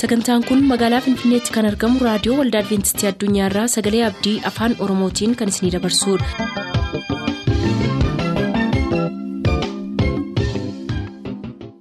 sagantaan 0.00 0.44
kun 0.48 0.60
magaalaa 0.70 1.00
finfinneetti 1.06 1.54
kan 1.56 1.68
argamu 1.70 2.04
raadiyoo 2.08 2.38
waldaa 2.40 2.62
adventistii 2.64 3.10
addunyaarraa 3.12 3.66
sagalee 3.76 4.04
abdii 4.10 4.36
afaan 4.52 4.76
oromootiin 4.86 5.36
kan 5.42 5.54
isinidabarsudha. 5.54 7.28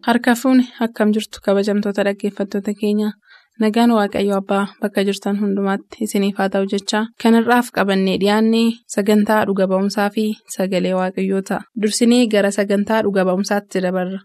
harka 0.07 0.33
fuuni 0.41 0.63
akkam 0.85 1.09
jirtu 1.15 1.37
kabajamtoota 1.45 2.03
dhaggeeffattoota 2.07 2.73
keenya 2.81 3.09
nagaan 3.63 3.91
waaqayyo 3.97 4.35
abbaa 4.41 4.63
bakka 4.81 5.03
jirtan 5.09 5.39
hundumaatti 5.41 6.03
isiniif 6.07 6.37
haa 6.41 6.49
ta'u 6.53 6.69
jechaa 6.73 7.03
kanarraaf 7.23 7.71
qabannee 7.77 8.17
dhiyaanne 8.23 8.63
sagantaa 8.95 9.41
dhuga 9.49 9.69
ba'umsaa 9.73 10.09
fi 10.17 10.25
sagalee 10.57 10.95
waaqayyoo 11.01 11.41
ta'a 11.49 11.61
dursinee 11.81 12.23
gara 12.35 12.51
sagantaa 12.59 13.01
dhuga 13.07 13.25
ba'umsaatti 13.31 13.83
dabarra. 13.87 14.19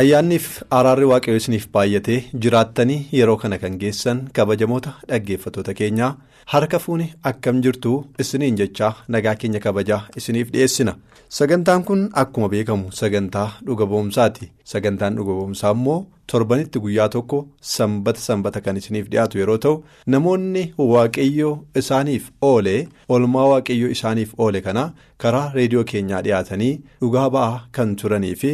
Ayyaanniif 0.00 0.46
araarri 0.78 1.06
waaqayyo 1.12 1.38
isiniif 1.40 1.66
baay'atee 1.76 2.18
jiraattanii 2.44 3.00
yeroo 3.18 3.36
kana 3.42 3.58
kan 3.64 3.74
geessan 3.82 4.22
kabajamoota 4.38 4.92
dhaggeeffatoota 5.10 5.74
keenyaa 5.80 6.12
harka 6.52 6.78
fuuni 6.84 7.06
akkam 7.30 7.60
jirtu 7.66 7.92
isiniin 8.24 8.56
jechaa 8.60 8.92
nagaa 9.16 9.34
keenya 9.42 9.60
kabajaa 9.66 10.00
isiniif 10.20 10.50
dhi'eessina. 10.54 10.94
Sagantaan 11.38 11.84
kun 11.88 12.02
akkuma 12.22 12.48
beekamu 12.54 12.92
sagantaa 13.00 13.48
dhuga 13.66 13.86
ba'umsaati 13.92 14.50
sagantaan 14.72 15.16
dhuga 15.20 15.32
ba'umsaa 15.38 15.72
immoo 15.78 16.00
torbanitti 16.32 16.80
guyyaa 16.84 17.08
tokko 17.14 17.38
sanbata 17.72 18.20
sanbata 18.26 18.60
kan 18.66 18.76
isiniif 18.80 19.08
dhiyaatu 19.12 19.38
yeroo 19.40 19.56
ta'u 19.64 19.74
namoonni 20.14 20.62
waaqayyo 20.92 21.50
isaaniif 21.80 22.30
oole 22.50 22.76
olmaa 23.16 23.46
waaqayyo 23.52 23.88
isaaniif 23.96 24.32
oole 24.46 24.60
kana 24.68 24.84
karaa 25.24 25.50
reediyoo 25.58 25.84
keenyaa 25.92 26.22
dhiyaatanii 26.28 26.72
dhugaa 27.02 27.28
ba'aa 27.36 27.60
kan 27.78 27.96
turanii 28.02 28.34
fi 28.44 28.52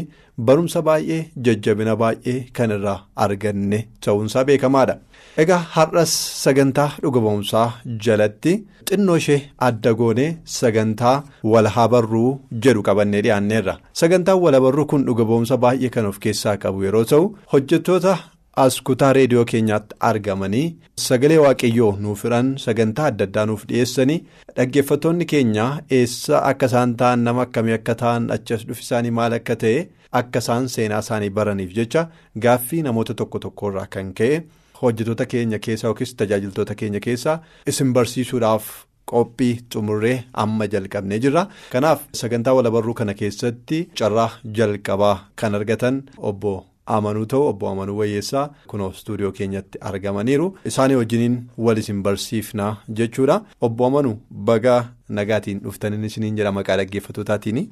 barumsa 0.51 0.83
baay'ee 0.89 1.21
jajjabina 1.49 1.97
baay'ee 2.03 2.39
kan 2.59 2.71
irraa 2.77 2.99
arganne 3.27 3.81
ta'uunsaa 4.07 4.45
beekamaadha. 4.51 4.97
Egaa 5.43 5.59
har'as 5.77 6.13
sagantaa 6.45 6.89
dhuga 7.03 7.21
ba'umsaa 7.27 7.69
jalatti 8.07 8.53
xinnoo 8.91 9.17
ishee 9.21 9.39
adda 9.69 9.93
goonee 10.01 10.31
sagantaa 10.59 11.15
walhabarruu 11.53 12.31
jedhu 12.65 12.83
qabannee 12.89 13.23
dhiyaanneerra 13.27 13.75
sagantaan 14.01 14.41
walhabarruu 14.45 14.87
kun 14.93 15.05
dhuga 15.09 15.25
ba'umsa 15.31 15.57
baay'ee 15.65 15.91
kan 15.97 16.07
of 16.11 16.19
keessaa 16.27 16.57
qabu 16.65 16.85
yeroo 16.87 17.05
ta'u 17.13 17.25
hojjettoota 17.53 18.17
as 18.65 18.81
kutaa 18.89 19.13
reediyoo 19.19 19.45
keenyaatti 19.53 19.97
argamanii 20.11 20.67
sagalee 21.07 21.39
waaqayyoo 21.45 21.93
nuuf 22.05 22.25
hiran 22.27 22.49
sagantaa 22.65 23.07
adda 23.13 23.25
addaa 23.31 23.47
nuuf 23.51 23.63
dhiyeessanii 23.71 24.19
dhaggeeffattoonni 24.57 25.25
keenya 25.33 25.67
eessa 25.99 26.43
akka 26.51 26.67
isaan 26.73 26.97
ta'an 27.03 27.23
nama 27.29 27.43
akkamii 27.47 27.77
akka 27.81 27.95
ta'an 28.05 28.31
achas 28.37 28.67
dhufi 28.69 28.83
isaanii 28.87 29.11
maal 29.21 29.33
akka 29.39 29.57
ta'e 29.65 29.79
akka 30.21 30.39
isaan 30.45 30.69
seenaa 30.75 30.99
isaanii 31.07 31.31
baraniif 31.39 31.73
jecha 31.79 32.09
gaaffii 32.47 32.83
namoota 32.89 33.15
tokko 33.21 33.39
tokkorraa 33.45 33.87
kan 33.97 34.11
ka'e. 34.21 34.41
Hojjetoota 34.83 35.27
keenya 35.27 35.59
keessaa 35.67 35.89
yookiis 35.91 36.15
tajaajiltoota 36.23 36.75
keenya 36.75 37.01
keessaa 37.07 37.41
isin 37.73 37.93
barsiisuudhaaf 37.97 38.71
qophii 39.11 39.53
xumurree 39.73 40.17
amma 40.43 40.67
jalqabnee 40.73 41.19
jirra. 41.25 41.47
Kanaaf 41.73 42.03
sagantaa 42.15 42.55
walabarruu 42.59 42.95
kana 42.95 43.15
keessatti 43.21 43.79
carraa 44.01 44.31
jalqabaa 44.59 45.17
kan 45.37 45.55
argatan 45.59 46.03
obbo 46.19 46.53
amanuu 46.87 47.27
ta'u 47.33 47.43
obbo 47.49 47.69
amanuu 47.73 47.97
wayyeessaa 48.01 48.45
kunoo 48.71 48.91
istuudiyoo 48.97 49.33
keenyatti 49.33 49.79
argamaniiru. 49.91 50.47
Isaanii 50.71 50.97
wajjiniin 51.01 51.37
wal 51.67 51.79
isin 51.83 52.03
barsiifnaa 52.07 52.73
jechuudha. 53.01 53.41
Obbo 53.61 53.87
amanuu 53.87 54.17
baga 54.51 54.77
nagaatiin 55.09 55.61
dhuftaniin 55.65 56.05
isiniin 56.11 56.37
jedha 56.39 56.53
maqaa 56.59 56.77
dhaggeeffattootaatiin. 56.83 57.71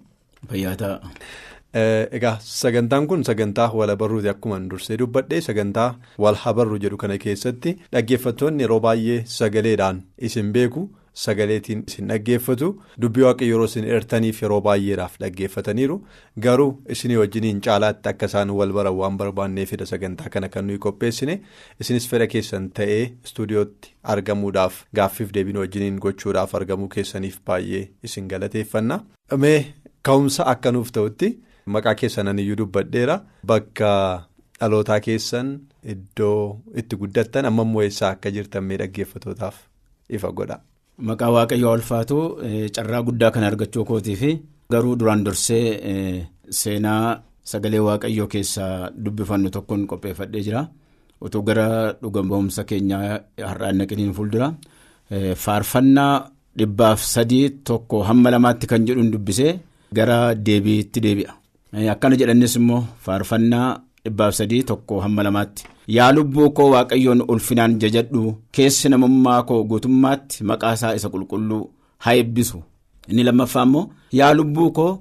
Egaa 1.74 2.38
sagantaan 2.40 3.06
kun 3.06 3.24
sagantaa 3.24 3.70
walabarruuti 3.74 4.28
akkuma 4.28 4.58
dursee 4.70 4.96
dubbadhee 4.98 5.40
sagantaa 5.40 5.94
walhabarruu 6.18 6.78
jedhu 6.84 6.96
kana 6.96 7.18
keessatti 7.18 7.74
dhaggeeffattoonni 7.92 8.62
yeroo 8.64 8.80
baay'ee 8.80 9.24
sagaleedhaan 9.26 10.02
isin 10.18 10.52
beeku. 10.52 10.88
Sagaleetiin 11.18 11.82
isin 11.88 12.08
dhaggeeffatu. 12.08 12.66
Dubbii 13.02 13.22
waaqayyo 13.26 13.54
yeroo 13.54 13.64
isin 13.66 13.84
eertaniif 13.84 14.40
yeroo 14.42 14.60
baay'eedhaaf 14.66 15.16
dhaggeeffataniiru. 15.20 15.96
Garuu 16.40 16.68
isinii 16.94 17.16
wajjiniin 17.20 17.60
caalaatti 17.66 18.08
akka 18.08 18.26
isaan 18.30 18.50
wal 18.58 18.72
baran 18.76 18.94
waan 19.00 19.16
barbaanneefidha 19.18 19.86
sagantaa 19.86 20.28
kana 20.30 20.48
kan 20.48 20.66
nuyi 20.66 20.78
qopheessine. 20.78 21.40
Isinis 21.80 22.06
fedha 22.08 22.26
keessan 22.34 22.70
ta'ee 22.70 23.02
istuudiyootti 23.24 23.92
argamuudhaaf 24.14 24.78
gaaffiif 24.94 25.34
deebiin 25.34 25.58
wajjiniin 25.62 25.98
gochuudhaaf 26.06 26.54
argamuu 26.54 26.88
keessaniif 26.88 27.40
baay'ee 27.46 27.88
isin 28.04 28.28
galateeffanna. 28.28 29.00
Mee 29.36 29.74
ka'umsa 30.02 30.46
akka 30.54 30.72
nuuf 30.72 30.92
ta'utti. 30.92 31.32
Maqaa 31.74 31.94
keessan 32.00 32.38
iyyuu 32.42 32.56
dubbadheera 32.60 33.16
bakka 33.50 33.90
dhalootaa 34.60 35.00
keessan 35.06 35.48
iddoo 35.92 36.38
itti 36.80 36.96
guddattan 37.00 37.46
amma 37.50 37.62
immoo 37.68 37.82
eessaa 37.86 38.10
akka 38.14 38.30
jirtan 38.36 38.64
mee 38.68 38.78
dhaggeeffatootaaf 38.80 39.56
ifa 40.16 40.30
godha. 40.38 40.56
Maqaa 41.08 41.30
waaqayyoo 41.36 41.72
ulfaatu 41.78 42.16
carraa 42.76 43.02
guddaa 43.08 43.30
kan 43.34 43.44
argachuu 43.50 43.84
kootiifi 43.90 44.30
garuu 44.72 44.96
duraan 45.00 45.24
dursee 45.26 45.64
seenaa 46.60 47.04
sagalee 47.50 47.80
waaqayyoo 47.88 48.26
keessaa 48.34 48.90
dubbifannu 49.04 49.50
tokkoon 49.56 49.86
qopheeffadhee 49.90 50.42
jira 50.46 50.62
utuu 51.26 51.42
gara 51.48 51.68
dhuga 52.02 52.22
ba'umsa 52.30 52.64
keenyaa 52.70 53.06
har'aan 53.50 53.76
naqiniin 53.80 54.12
fuuldura 54.16 54.48
faarfannaa 55.44 56.12
dhibbaaf 56.58 57.00
sadii 57.14 57.46
tokko 57.68 58.02
hamma 58.08 58.30
lamaatti 58.34 58.66
kan 58.70 58.86
jedhuun 58.86 59.10
dubbisee 59.12 59.52
gara 59.96 60.18
deebiitti 60.46 61.00
deebi'a. 61.06 61.32
Akkana 61.72 62.16
jedhannis 62.20 62.56
immoo 62.56 62.84
faarfannaa 63.04 63.80
dhibbaaf 64.04 64.34
sadii 64.38 64.62
tokko 64.70 65.00
hamma 65.04 65.22
lamaatti 65.26 65.66
yaa 65.96 66.12
lubbuu 66.16 66.50
koo 66.56 66.68
waaqayyoon 66.74 67.20
ulfinaan 67.32 67.74
jajadhu 67.82 68.22
keessi 68.58 68.88
namummaa 68.92 69.42
koo 69.48 69.60
guutummaatti 69.70 70.44
maqaa 70.50 70.72
isaa 70.78 70.94
isa 70.98 71.08
qulqulluu 71.14 71.60
haa 72.04 72.14
eebbisu 72.20 72.62
inni 73.10 73.22
lammaffaa 73.28 73.64
immoo 73.68 73.84
yaa 74.20 74.32
lubbuu 74.38 74.70
koo 74.78 74.92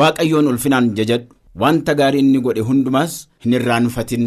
waaqayyoon 0.00 0.46
ulfinaan 0.52 0.92
jajadhu 0.98 1.34
wanta 1.62 1.94
gaarii 2.00 2.20
inni 2.24 2.40
godhe 2.46 2.60
hundumaas 2.68 3.12
hin 3.44 3.52
irraanfatin 3.58 4.24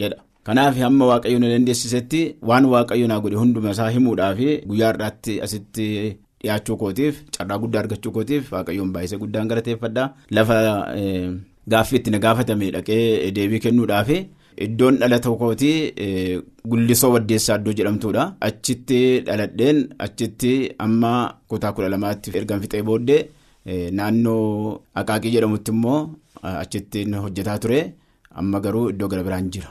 jedha. 0.00 0.16
Kanaaf 0.46 0.76
hamma 0.86 1.04
waaqayyoon 1.10 1.42
dandeessisetti 1.52 2.20
waan 2.48 2.64
waaqayyo 2.72 3.06
naa 3.12 3.20
godhe 3.24 3.36
hunduma 3.42 3.70
isaa 3.76 3.90
himuudhaaf 3.96 4.38
guyyaa 4.68 4.88
har'aatti 4.92 5.40
asitti. 5.46 5.86
Dhiyaachuu 6.42 6.76
kootiif 6.82 7.22
carraa 7.36 7.58
guddaa 7.62 7.80
argachuu 7.84 8.12
kootiif 8.16 8.52
waaqayyoon 8.56 8.92
baay'isee 8.94 9.18
guddaan 9.22 9.48
galateeffadha 9.50 10.04
lafa 10.38 10.58
gaaffii 11.72 11.98
itti 12.00 12.10
na 12.14 12.18
gaafatame 12.26 12.70
dhaqee 12.76 13.30
deebii 13.36 13.58
kennuudhaaf 13.64 14.10
iddoon 14.66 14.96
dhalata 15.00 15.30
kootii 15.42 15.76
gullisoo 16.70 17.10
waddeessaa 17.14 17.56
iddoo 17.60 17.72
jedhamtuudha. 17.78 18.24
Achitti 18.48 18.98
dhaladheen 19.26 19.78
achitti 20.06 20.52
amma 20.84 21.12
kutaa 21.48 21.72
kudha 21.76 21.88
lamaatti 21.94 22.30
ergan 22.40 22.60
fixee 22.64 22.82
booddee 22.88 23.20
naannoo 23.98 24.80
aqaaqii 25.02 25.30
jedhamutti 25.36 25.70
immoo 25.76 26.00
achitti 26.62 27.04
hojjetaa 27.24 27.58
ture. 27.64 27.80
Amma 28.40 28.60
garuu 28.64 28.88
iddoo 28.92 29.08
gara 29.12 29.22
biraan 29.28 29.50
jira. 29.54 29.68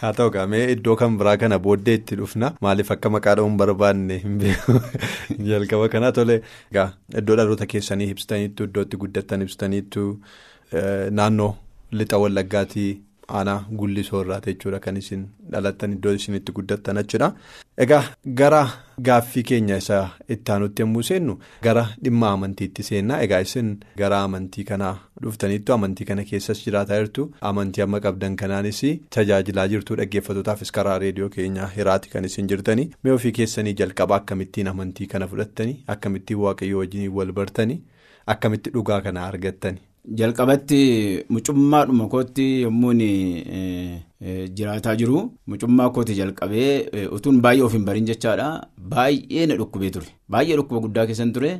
Haa 0.00 0.12
ta'u 0.16 0.30
qaamee 0.32 0.64
iddoo 0.72 0.94
kan 1.00 1.14
biraa 1.20 1.36
kana 1.42 1.58
booddee 1.66 1.94
itti 1.98 2.16
dhufna. 2.20 2.50
Maaliif 2.64 2.90
akka 2.94 3.10
maqaa 3.14 3.34
dha'uun 3.38 3.54
barbaanne 3.60 4.18
hin 4.24 5.46
jalqaba. 5.50 5.88
Kanaa 5.94 6.10
tole 6.18 6.34
egaa 6.40 6.88
iddoo 7.20 7.36
dhaloota 7.40 7.68
keessanii 7.74 8.10
ibsitaniitu 8.14 8.66
iddoo 8.68 8.84
itti 8.88 9.00
guddattan 9.04 9.46
ibsitaniitu 9.46 10.04
naannoo 11.20 11.50
lixa 12.00 12.20
wallaggaatii 12.24 12.90
aanaa 13.38 13.58
gullisoo 13.78 14.20
irraati 14.24 14.52
jechuudha 14.54 14.80
kan 14.86 14.96
isin 15.02 15.22
dhalattan 15.52 15.92
iddoo 15.96 16.12
isin 16.18 16.34
itti 16.38 16.52
guddattan 16.58 16.98
achidha. 17.02 17.28
egaa 17.84 18.02
gara 18.40 18.60
gaaffii 19.06 19.42
keenya 19.48 19.76
isa 19.82 19.96
itti 20.34 20.52
aanutti 20.52 20.82
yommuu 20.82 21.02
seennu 21.08 21.34
gara 21.66 21.82
dhimma 22.04 22.30
amantiitti 22.36 22.82
seennaa 22.88 23.18
egaa 23.26 23.40
isin 23.46 23.72
gara 24.02 24.20
amantii 24.28 24.64
kanaa 24.70 24.92
dhuftaniittu 25.24 25.72
amantii 25.76 26.06
kana 26.10 26.24
keessas 26.30 26.62
jiraataa 26.66 26.98
jirtu 27.02 27.26
amantii 27.50 27.82
amma 27.86 28.00
qabdan 28.06 28.36
kanaanis 28.42 28.80
tajaajilaa 29.18 29.66
jirtu 29.74 29.96
dhaggeeffatootaafis 30.02 30.72
karaa 30.78 30.98
reediyoo 31.04 31.28
keenyaa 31.36 31.68
hiraati 31.76 32.08
kan 32.14 32.24
isin 32.30 32.48
jirtanii 32.54 32.88
mee 33.04 33.12
ofii 33.18 33.32
keessanii 33.40 33.74
jalqaba 33.82 34.16
akkamittiin 34.22 34.68
amantii 34.74 35.06
kana 35.16 35.28
fudhattanii 35.34 35.76
akkamittiin 35.96 36.38
waaqayyo 36.46 36.78
wajjin 36.84 37.12
wal 37.20 37.32
bartanii 37.40 37.82
akkamitti 38.34 38.70
dhugaa 38.74 39.00
kana 39.00 39.26
argattani. 39.26 39.78
Jalqabatti 40.14 41.24
mucummaadhuma 41.30 42.06
kootti 42.08 42.62
yommuun 42.62 43.00
jiraataa 44.56 44.94
jiru. 44.96 45.32
Mucummaa 45.46 45.90
kooti 45.90 46.14
jalqabee 46.14 47.06
utuun 47.16 47.40
baay'ee 47.42 47.62
of 47.66 47.72
hin 47.72 47.84
barin 47.88 48.06
jechaadha. 48.10 48.68
Baay'ee 48.78 49.46
na 49.46 49.56
dhukkubee 49.56 49.90
ture. 49.90 50.06
Baay'ee 50.30 50.56
dhukkuba 50.56 50.80
guddaa 50.84 51.06
keessan 51.06 51.32
ture. 51.32 51.50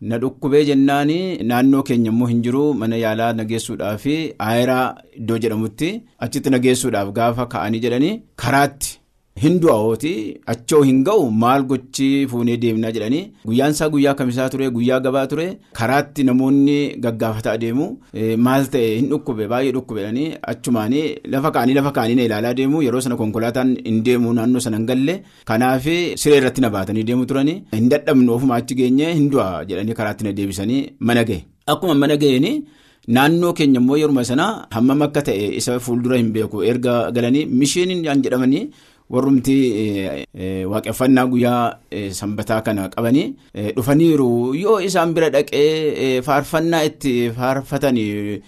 Na 0.00 0.18
dhukkubee 0.18 0.64
jennaan 0.68 1.08
naannoo 1.48 1.82
keenya 1.82 2.10
immoo 2.12 2.26
hin 2.32 2.42
jiru. 2.42 2.74
Mana 2.74 2.96
yaalaa 3.04 3.32
nageessuudhaaf 3.40 4.06
aayiraa 4.38 4.94
iddoo 5.20 5.38
jedhamutti 5.38 5.90
achitti 6.26 6.50
nageessuudhaaf 6.56 7.12
gaafa 7.20 7.46
ka'anii 7.54 7.80
jedhanii 7.86 8.14
karaatti 8.44 8.98
hin 9.42 9.56
du'aooti 9.62 10.10
achoo 10.52 10.78
hin 10.88 11.00
ga'u 11.06 11.24
maal 11.40 11.62
gochi 11.70 12.06
fuunee 12.30 12.54
deemnaa 12.62 12.90
jedhanii 12.96 13.22
guyyaan 13.48 13.74
isaa 13.74 13.88
guyyaa 13.94 14.14
kamisaa 14.20 14.46
ture 14.52 14.68
guyyaa 14.76 15.00
gabaa 15.06 15.24
ture 15.32 15.46
karaatti 15.80 16.24
namoonni 16.28 16.76
gaggaafataa 17.06 17.54
adeemu 17.58 17.88
maal 18.46 18.64
ta'e 18.74 18.86
hin 19.00 19.08
dhukkube 19.10 19.42
baay'ee 19.52 19.72
dhukkubedhanii 19.76 20.28
achumaanii 20.52 21.04
lafa 21.34 21.50
kaanii 21.56 21.74
lafa 21.80 21.92
kaanii 21.98 22.14
na 22.20 22.24
ilaalaa 22.30 22.54
deemu 22.62 22.82
yeroo 22.86 23.00
sana 23.08 23.16
konkolaataan 23.20 23.76
hin 23.90 24.00
deemu 24.08 24.32
naannoo 24.40 24.60
sana 24.68 24.76
hin 24.80 24.86
galle. 24.92 25.14
Kanaaf 25.52 25.84
siree 26.22 26.38
irratti 26.40 26.60
na 26.66 26.70
baatanii 26.78 27.02
deemu 27.12 27.26
turanii 27.34 27.58
hin 27.76 27.88
dadhabnu 27.92 28.32
ofuma 28.38 28.56
achi 28.60 28.74
geenye 28.80 29.12
hin 29.20 29.28
du'a 29.36 29.46
jedhanii 29.68 29.94
karaatti 30.00 30.24
na 30.30 30.32
deebisanii 30.40 30.82
mana 31.10 31.24
ga'e. 31.30 31.40
Akkuma 31.74 31.94
mana 32.06 32.16
ga'een. 32.24 32.50
Naannoo 33.14 33.52
keenya 33.58 33.80
immoo 33.80 33.96
yeruma 34.00 34.22
sana 34.28 34.44
hammam 34.74 35.02
akka 35.06 35.20
ta'e 35.26 35.44
isa 35.58 35.78
fuuldura 35.84 36.16
hin 36.20 36.32
beeku. 36.36 36.62
Erga 36.70 36.94
galanii 37.16 37.44
mishiiniin 37.60 38.22
jedhamanii 38.24 38.62
warrumti 39.14 39.56
waaqeffannaa 40.72 41.26
guyyaa 41.32 41.78
sanbataa 42.18 42.60
kana 42.66 42.88
qabanii 42.94 43.26
dhufaniiru. 43.76 44.54
Yoo 44.62 44.78
isaan 44.88 45.14
bira 45.14 45.30
dhaqee 45.36 46.22
faarfannaa 46.28 46.82
itti 46.88 47.12
faarfatanii 47.38 48.40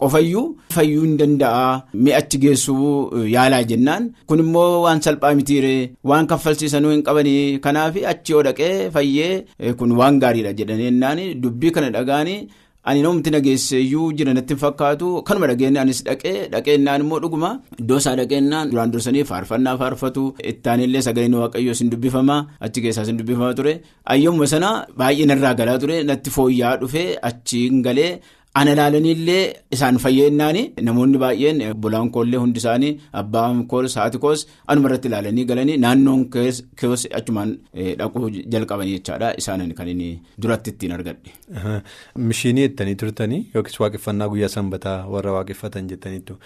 qofayyuu 0.00 0.44
fayyuu 0.76 1.02
hin 1.04 1.16
danda'a. 1.20 1.66
Mi'achi 1.94 2.38
geessuu 2.44 3.24
yaalaa 3.34 3.62
jennaan. 3.72 4.10
Kun 4.26 4.38
immoo 4.44 4.82
waan 4.86 5.00
salphaa 5.06 5.34
mitiire 5.34 5.74
waan 6.04 6.26
kaffalchiisanuu 6.32 6.90
hin 6.96 7.02
qabanii. 7.08 7.58
Kanaaf 7.66 7.96
achi 8.14 8.32
yoo 8.32 8.42
dhaqee 8.48 8.90
fayyee 8.96 9.74
kun 9.78 9.92
waan 10.02 10.18
gaariidha 10.24 10.52
jedhanii 10.62 11.34
dubbii 11.44 11.70
kana 11.70 11.90
dhagaanii. 11.98 12.40
Ani 12.88 13.02
namatti 13.04 13.30
nageesseeyyuu 13.34 14.06
jira 14.18 14.32
natti 14.34 14.56
fakkaatu. 14.62 15.08
Kanuma 15.28 15.46
dhageenya 15.50 15.80
anis 15.82 16.00
dhaqee 16.06 16.48
dhaqeennaan 16.52 17.02
immoo 17.04 17.18
dhuguma. 17.24 17.50
Iddoo 17.80 17.98
isaa 18.02 18.14
dhaqeennaan 18.20 18.70
duraan 18.70 18.90
dursanii 18.94 19.24
faarfannaa 19.30 19.76
faarfatu. 19.82 20.24
Ittaanillee 20.52 21.02
sagaleen 21.06 21.34
waaqayyoo 21.42 21.74
sin 21.80 21.90
dubbifama. 21.92 22.36
Achi 22.60 22.80
keessaa 22.86 23.04
sin 23.08 23.18
dubbifama 23.20 23.52
ture. 23.58 23.74
Ayyoomuma 24.14 24.46
sana 24.54 24.70
baay'ee 24.98 25.26
narraa 25.30 25.54
galaa 25.60 25.78
ture. 25.82 26.02
Natti 26.10 26.30
fooyya'aa 26.36 26.76
dhufee 26.82 27.08
achiin 27.30 27.82
galee. 27.86 28.12
Ana 28.58 28.72
ilaalanillee 28.74 29.42
isaan 29.74 29.98
fayyeennaani 30.04 30.62
namoonni 30.86 31.18
baay'een 31.22 31.60
bulaan 31.82 32.08
koollee 32.14 32.38
hundi 32.42 32.58
isaanii 32.62 32.88
abbaan 33.20 33.60
koos 33.72 33.94
haati 34.00 34.18
koos 34.24 34.40
anuma 34.74 34.88
irratti 34.90 35.08
ilaalanii 35.10 35.44
galanii 35.50 35.76
naannoon 35.84 36.24
keessa 36.34 37.12
achumaan 37.20 37.52
dhaquu 38.00 38.30
jalqaban 38.54 38.90
jechaadha 38.92 39.28
isaan 39.42 39.62
kan 39.80 39.88
inni 39.92 40.08
duratti 40.42 40.70
ittiin 40.74 40.92
argadhe. 40.96 41.30
Mishiinii 42.30 42.66
jettanii 42.68 42.94
turtanii 43.04 43.40
yookiis 43.54 43.80
waaqeffannaa 43.84 44.28
guyyaa 44.34 44.48
sanbataa 44.56 44.98
warra 45.14 45.32
waaqeffatan 45.38 45.88
jettaniitu 45.94 46.38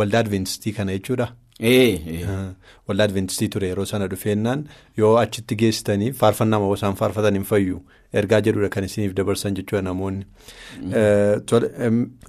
waldaa 0.00 0.20
adventistii 0.26 0.72
kana 0.80 0.92
jechuudha. 0.98 1.28
Waldaa 1.60 3.04
adventistii 3.04 3.48
ture 3.54 3.68
yeroo 3.68 3.84
sana 3.86 4.06
dhufeennaan 4.12 4.64
yoo 4.98 5.16
achitti 5.22 5.56
geessitanii 5.62 6.12
faarfannaa 6.20 6.58
moo 6.60 6.74
isaan 6.74 6.94
faarfatan 7.00 7.34
hin 7.38 7.44
fayyu 7.50 7.82
ergaa 8.20 8.40
jedhudha 8.46 8.68
kan 8.76 8.84
isiniif 8.88 9.12
dabarsan 9.18 9.54
jechuudha 9.58 9.82
namoonni. 9.88 10.24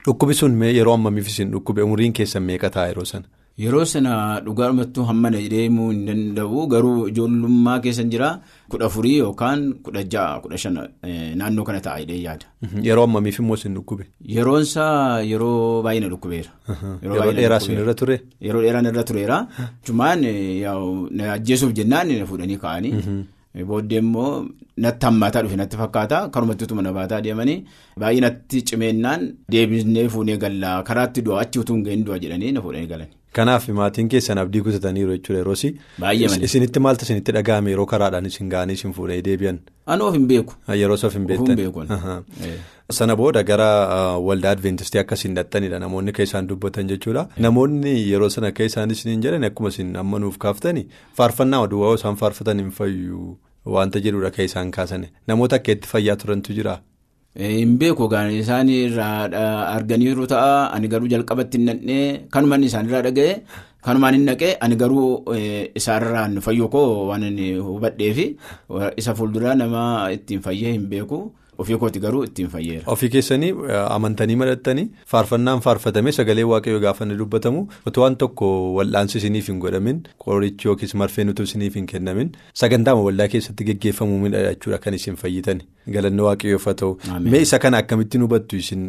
Dhukkubi 0.05 0.33
sun 0.41 0.61
yeroo 0.63 0.93
ammamiif 0.99 1.27
isin 1.33 1.51
dhukkube 1.55 1.81
umriin 1.87 2.13
keessan 2.19 2.43
meeqa 2.49 2.69
ta'a 2.77 2.87
yeroo 2.91 3.05
sana? 3.13 3.25
Yeroo 3.61 3.85
sana 3.85 4.11
dhugaamattuu 4.45 5.03
hammana 5.07 5.39
deemuu 5.53 5.89
hin 5.91 6.05
danda'u 6.07 6.61
garuu 6.73 7.07
ijoollummaa 7.09 7.75
keessan 7.83 8.09
jira 8.13 8.29
kudha 8.73 8.85
afurii 8.87 9.17
yookaan 9.17 9.61
kudha 9.87 10.01
ja'a 10.15 10.39
kudha 10.45 10.57
shan 10.63 10.79
naannoo 11.41 11.63
kana 11.67 11.81
ta'a 11.87 11.99
jedhee 12.01 12.17
yaada. 12.23 12.45
Yeroo 12.87 13.03
ammamiif 13.09 13.37
immoo 13.43 13.55
isin 13.61 13.75
dhukkube? 13.77 14.03
Yeroon 14.37 14.61
isaa 14.69 15.21
yeroo 15.33 15.83
baay'ee 15.85 15.99
na 16.05 16.09
dhukkubeera. 16.15 16.51
Yeroo 17.03 17.31
dheeraa 17.41 17.61
isin 17.65 17.77
irra 17.85 17.93
ture? 18.01 18.17
Yeroo 18.49 18.61
dheeraan 18.65 18.85
irra 18.95 19.03
tureera. 19.11 19.39
Cumaan 19.85 20.25
na 21.21 21.31
ajjeesuuf 21.37 21.73
jennaan 21.81 22.09
na 22.19 22.25
fuudhanii 22.33 22.57
ka'anii. 22.67 22.93
Booddee 23.69 23.99
immoo 24.07 24.29
natti 24.83 25.05
hammaataa 25.11 25.41
dhufe 25.45 25.55
natti 25.63 25.77
fakkaata 25.81 26.27
karumattiitu 26.35 26.75
mana 26.77 26.91
baataa 27.01 27.21
deemanii 27.25 27.59
baay'ee 28.03 28.21
natti 28.25 28.61
cimeennaan 28.69 29.27
deebisnee 29.55 30.07
fuunee 30.13 30.37
gallaa 30.43 30.77
karaatti 30.87 31.21
du'a 31.27 31.41
achi 31.43 31.59
utuu 31.61 31.75
hin 31.75 31.83
ga'in 31.89 32.03
du'a 32.07 32.17
jedhanii 32.23 32.51
na 32.55 32.61
fuudhanii 32.65 32.87
galani. 32.93 33.13
Kanaaf 33.33 33.67
maatiin 33.79 34.09
keessan 34.09 34.37
abdii 34.37 34.61
kutataniiru 34.61 35.15
jechuudha 35.17 35.43
malee. 35.99 36.43
Isinitti 36.47 36.79
maaltu 36.79 37.05
isinitti 37.05 37.31
dhaga'ame 37.37 37.71
yeroo 37.73 37.85
karaadhaan 37.93 38.25
isin 38.29 38.49
ga'anii 38.49 38.73
isin 38.79 38.93
fuudhanii 38.93 39.23
deebi'an? 39.27 39.59
Ani 39.87 40.03
of 40.03 40.13
hin 40.13 40.27
beeku. 40.27 40.53
Yeroo 40.81 40.97
of 41.07 41.13
hin 41.13 41.25
beektan. 41.27 42.23
Sana 42.91 43.15
booda 43.15 43.43
gara 43.43 44.19
waldaa 44.19 44.51
adventistii 44.51 44.99
akkasiin 45.01 45.35
dhaxxanidha 45.39 45.79
namoonni 45.79 46.13
keessaan 46.13 46.49
dubbatan 46.49 46.87
jechuudha. 46.93 47.27
Namoonni 47.37 47.95
yeroo 48.11 48.29
sana 48.29 48.51
keessaan 48.51 48.91
isiniin 48.91 49.21
jedhan 49.25 49.43
akkuma 49.49 49.69
isin 49.75 49.95
amma 49.97 50.19
nuuf 50.19 50.37
kaaftani 50.37 50.87
faarfannaa 51.17 51.67
duwwaa 51.75 51.95
isaan 52.01 52.15
faarfatan 52.23 52.59
hin 52.65 52.71
fayyu 52.71 53.37
wanta 53.77 53.99
jedhudha 53.99 54.31
keessaan 54.37 54.71
kaasane 54.71 55.09
namoota 55.27 55.55
akka 55.61 55.71
itti 55.77 55.87
fayyaa 55.87 56.15
turantu 56.25 56.53
jira. 56.53 56.77
Hin 57.35 57.77
beeku 57.81 58.05
isaan 58.39 58.69
irraa 58.69 59.25
arganiiru 59.75 60.27
ta'a 60.27 60.69
ani 60.75 60.87
garuu 60.87 61.07
jalqabatti 61.13 61.57
hin 61.57 61.65
naqnee 61.69 62.27
kanumaan 62.29 62.63
isaanirraa 62.69 63.01
dhaga'e 63.09 63.41
kanumaan 63.87 64.13
hin 64.19 64.25
naqee 64.29 64.53
ani 64.61 64.75
garuu 64.75 65.25
isaanirraan 65.81 66.37
fayyoo 66.47 66.69
koo 66.69 67.07
waan 67.09 67.23
inni 67.29 67.53
hubadheefi 67.57 68.27
isa 68.97 69.15
fuulduraa 69.21 69.55
nama 69.55 70.09
ittiin 70.17 70.41
fayyee 70.49 70.73
hin 70.77 70.85
beeku. 70.89 71.31
Ofii 71.61 71.75
kooti 71.81 71.99
garuu 72.01 72.23
ittiin 72.25 72.47
fayyeera. 72.49 72.83
Ofii 72.89 73.09
keessanii 73.13 73.51
amantanii 73.95 74.35
madhattanii 74.41 74.85
faarfannaan 75.11 75.59
faarfatame 75.65 76.11
sagalee 76.17 76.43
waaqayyoo 76.51 76.79
gaafa 76.85 77.05
inni 77.05 77.17
dubbatamu 77.19 77.59
otoo 77.91 78.01
waan 78.03 78.15
tokko 78.23 78.47
wal'aansi 78.77 79.17
isiniif 79.19 79.47
hin 79.51 79.59
godhamin 79.65 79.99
qorichi 80.25 80.67
yookiis 80.67 80.95
marfeen 81.01 81.29
utuu 81.33 81.45
isiniif 81.49 81.75
hin 81.79 81.85
kennamin 81.91 82.31
sagantaama 82.61 83.05
waldaa 83.09 83.27
keessatti 83.35 83.63
geggeeffamuu 83.69 84.17
midha 84.23 84.41
jechuudha 84.47 84.79
kan 84.87 84.93
isin 84.99 85.15
fayyitan 85.25 85.61
galannoo 85.95 86.25
waaqayyoof 86.29 86.65
haa 86.69 86.73
ta'u. 86.81 86.97
Mee 87.31 87.41
isa 87.45 87.59
kana 87.59 87.77
akkamittiin 87.83 88.21
hubattu 88.25 88.55
isin? 88.57 88.83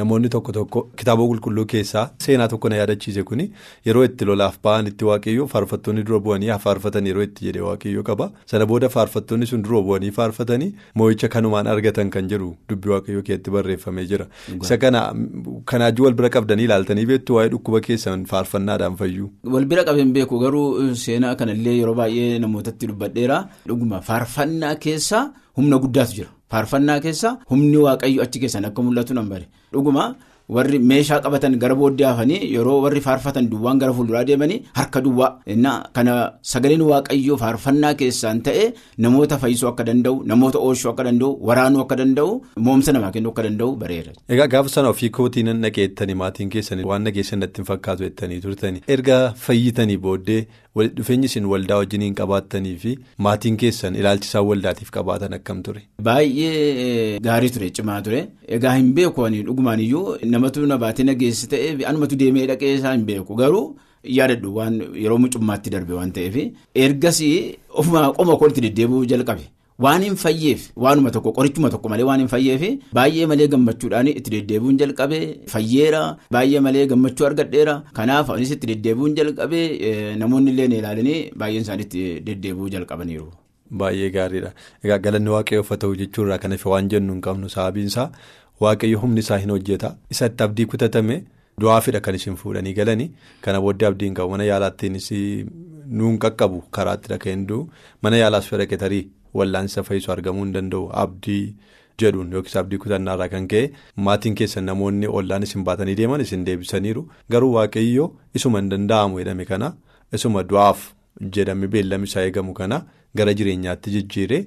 Namoonni 0.00 0.28
tokko 0.34 0.52
tokko 0.52 0.82
kitaaba 0.96 1.24
qulqulluu 1.30 1.64
keessaa 1.72 2.04
seenaa 2.24 2.48
tokko 2.48 2.68
na 2.68 2.76
yaadachiise 2.80 3.22
kuni 3.30 3.46
yeroo 3.86 4.04
itti 4.08 4.24
lolaaf 4.28 4.58
ba'an 4.66 4.86
itti 4.90 5.04
waaqayyoo 5.08 5.46
faarfattoonni 5.54 6.04
dura 6.10 6.20
bu'anii 6.26 6.52
faarfatan 6.64 7.06
yeroo 7.10 7.22
itti 7.26 7.46
jedhee 7.48 7.64
waaqayyoo 7.68 8.02
qaba. 8.10 8.30
Sana 8.46 8.66
booda 8.66 8.88
faarfattoonni 8.96 9.46
sun 9.52 9.62
dura 9.66 9.80
bu'anii 9.88 10.10
faarfatanii 10.18 10.70
moo'icha 11.02 11.28
kanumaan 11.36 11.66
argatan 11.74 12.10
kan 12.16 12.28
jedhu 12.34 12.52
dubbii 12.68 12.92
waaqayyoo 12.94 13.22
keessatti 13.30 13.50
barreeffamee 13.56 14.06
jira. 14.12 14.26
Isa 14.62 14.78
kana 14.78 15.02
kanaajuu 15.72 16.04
wal 16.06 16.14
bira 16.22 16.30
qabdanii 16.38 16.64
ilaaltanii 16.70 17.06
beektu 17.12 17.34
waa'ee 17.40 17.50
dhukkuba 17.56 17.80
keessan 17.88 18.24
faarfannaadhaan 18.34 18.96
fayyuu. 19.02 19.30
wal 19.56 19.64
bira 19.74 19.84
qabeen 19.90 20.12
beeku 20.12 20.38
garuu 20.44 20.94
seenaa 21.04 21.34
kanallee 21.42 21.76
yeroo 21.80 21.94
baay'ee 22.04 22.38
namootatti 22.46 22.86
dubbadheera 22.92 23.42
dhuguma 23.68 24.00
faarfannaa 24.10 24.74
keessa 24.86 25.30
humna 25.60 25.78
guddaatu 25.84 26.14
jira 26.18 26.30
faarfannaa 26.56 26.98
keessa 27.06 27.36
humni 27.54 27.76
waaqayyo 27.86 28.22
achi 28.26 28.38
keessan 28.46 28.64
akka 28.72 28.82
mul'atu 28.88 29.14
nan 29.20 29.28
bare 29.34 29.46
dhuguma. 29.72 30.10
warri 30.54 30.78
meeshaa 30.90 31.16
qabatan 31.24 31.52
gara 31.62 31.74
booddee 31.80 32.06
hafanii 32.06 32.38
yeroo 32.52 32.78
warri 32.84 33.00
faarfatan 33.04 33.48
duwwaan 33.50 33.78
gara 33.82 33.92
fuulduraa 33.96 34.22
deemanii 34.30 34.56
harka 34.78 35.00
duwwaa 35.04 35.28
kana 35.98 36.14
sagaleen 36.52 36.82
waaqayyoo 36.88 37.36
faarfannaa 37.42 37.92
keessaan 38.00 38.40
ta'e 38.48 38.64
namoota 39.04 39.38
fayyisuu 39.42 39.68
akka 39.70 39.84
danda'u 39.90 40.16
namoota 40.32 40.58
oolchuu 40.70 40.90
akka 40.92 41.04
danda'u 41.08 41.30
waraanuu 41.50 41.80
akka 41.84 41.96
danda'u 42.00 42.32
moomsa 42.68 42.92
namaa 42.96 43.12
kennuu 43.16 43.30
akka 43.34 43.42
danda'u 43.46 43.76
bareera. 43.82 44.12
Egaa 44.28 44.46
gaafa 44.54 44.68
sana 44.74 44.88
ofii 44.94 45.10
kootii 45.20 45.42
nan 45.50 45.62
dhaqeettanii 45.66 46.14
maatiin 46.24 46.50
keessanii 46.56 46.84
waan 46.90 47.04
dhageessan 47.10 47.38
natti 47.44 47.62
hin 47.62 47.70
fakkaatu 47.70 48.02
jettanii 48.08 48.40
turtanii 48.48 48.82
erga 48.96 49.20
fayyitanii 49.46 49.96
booddee 50.08 50.40
dhufeenyi 50.76 51.26
isin 51.30 51.44
waldaa 51.52 51.76
wajjiniin 51.80 52.14
qabaattanii 52.20 52.76
fi 52.82 52.92
maatiin 53.26 53.56
keessan 53.62 53.94
ilaalchisaan 54.00 54.46
waldaatiif 54.50 54.90
qabaatan 54.96 55.32
akkam 55.38 55.62
ture. 55.66 55.82
Baay'ee 56.08 57.18
gaarii 57.26 57.50
ture 57.56 57.70
cimaa 57.78 58.00
ture 58.08 58.20
egaa 58.58 58.74
hin 58.78 58.92
beeku 58.98 59.24
ani 59.26 59.42
dhugumaan 59.48 59.80
iyyuu 59.86 60.16
namatu 60.34 60.66
na 60.72 60.78
baatee 60.84 61.04
nageessi 61.10 61.48
ta'ee 61.54 61.76
anumatu 61.92 62.16
deemee 62.24 62.46
dhaqee 62.52 62.74
isaa 62.80 62.92
hin 62.96 63.04
beeku 63.12 63.34
garuu 63.42 63.64
yaadadhu 64.18 64.54
waan 64.58 64.76
yeroo 65.04 65.18
mucummaatti 65.24 65.70
darbe 65.76 65.94
waan 66.00 66.12
ta'eef 66.18 66.36
ergasii 66.84 67.34
ofuma 67.82 68.04
qoma 68.20 68.36
koolitti 68.42 68.60
deddeebi'uu 68.66 69.06
jalqabe. 69.14 69.42
Waan 69.84 70.02
hin 70.04 70.16
fayyeef 70.22 70.64
waanuma 70.84 71.10
tokko 71.16 71.30
qorichuma 71.36 71.68
tokko 71.74 71.88
malee 71.92 72.04
waan 72.08 72.20
hin 72.22 72.28
fayyeef 72.32 72.62
baay'ee 72.96 73.26
malee 73.30 73.46
gammachuudhaan 73.52 74.08
itti 74.12 74.30
deddeebi'uun 74.34 74.78
jalqabee 74.82 75.20
fayyeera 75.52 76.00
baay'ee 76.36 76.60
malee 76.66 76.82
gammachuu 76.90 77.26
argadheera 77.28 77.74
kanaaf 77.98 78.30
anis 78.34 78.50
itti 78.56 78.66
deddeebi'uun 78.72 79.14
jalqabee 79.20 79.62
namoonni 80.22 80.50
illee 80.54 80.66
ilaalanii 80.80 81.18
baay'een 81.42 81.62
isaanii 81.66 81.86
itti 81.88 82.02
deddeebi'uu 82.26 82.68
jalqabaniiru. 82.74 83.28
Baay'ee 83.82 84.10
gaariidha. 84.16 84.50
Egaa 84.84 84.98
galanni 85.06 85.30
waaqayyoof 85.36 85.68
haa 85.72 85.80
ta'u 85.84 85.96
jechuurraa 86.02 86.38
kan 86.42 86.52
hafe 86.56 86.68
waan 86.72 86.88
jennu 86.94 87.12
hin 87.16 87.22
qabnu 87.26 87.48
sababiinsaa 87.54 88.06
waaqayyo 88.64 88.98
humni 89.04 89.20
isaa 89.24 89.38
hin 89.44 89.50
hojjeta 89.54 89.94
isatti 90.16 90.44
abdii 90.48 90.66
kutatame 90.74 91.16
du'aafidha 91.64 92.00
kan 92.08 92.14
isin 92.20 92.36
fuudhanii 92.42 92.74
galanii 92.80 93.08
kana 93.46 93.60
booddee 93.68 93.88
abdiin 93.90 94.14
qabu 94.20 94.30
mana 94.36 94.44
yaalaattiinis 94.50 95.08
nuun 96.02 96.18
qaqqabu 96.26 96.60
karaatti 96.78 97.08
dhaqeen 97.14 97.46
du'u 97.52 97.66
mana 98.02 98.16
yaalaas 98.22 98.48
fedha 98.52 98.76
tarii. 98.84 99.02
Wallaansa 99.34 99.82
fayyisu 99.88 100.12
argamuu 100.12 100.44
hin 100.44 100.52
danda'u. 100.58 100.88
Abdii 101.04 101.54
jedhuun 102.02 102.32
yookiis 102.32 102.56
abdii 102.56 102.78
kutannaarraa 102.84 103.28
kan 103.34 103.48
ka'e 103.48 103.64
maatiin 104.06 104.34
keessan 104.42 104.64
namoonni 104.70 105.06
ollaan 105.18 105.42
isin 105.48 105.64
baatanii 105.64 105.96
deeman 105.98 106.20
isin 106.28 106.44
deebisaniiru. 106.46 107.02
Garuu 107.30 107.52
waaqayyoo 107.58 108.08
isuma 108.40 108.58
hin 108.62 108.70
danda'amu 108.70 109.18
jedhame 109.20 109.44
kana 109.52 109.74
isuma 110.18 110.42
du'aaf 110.52 110.86
jedhame 111.36 111.68
beellami 111.74 112.04
isaa 112.10 112.22
eegamu 112.30 112.54
kana 112.62 112.80
gara 113.18 113.32
jireenyaatti 113.38 113.90
jijjiiree 113.96 114.40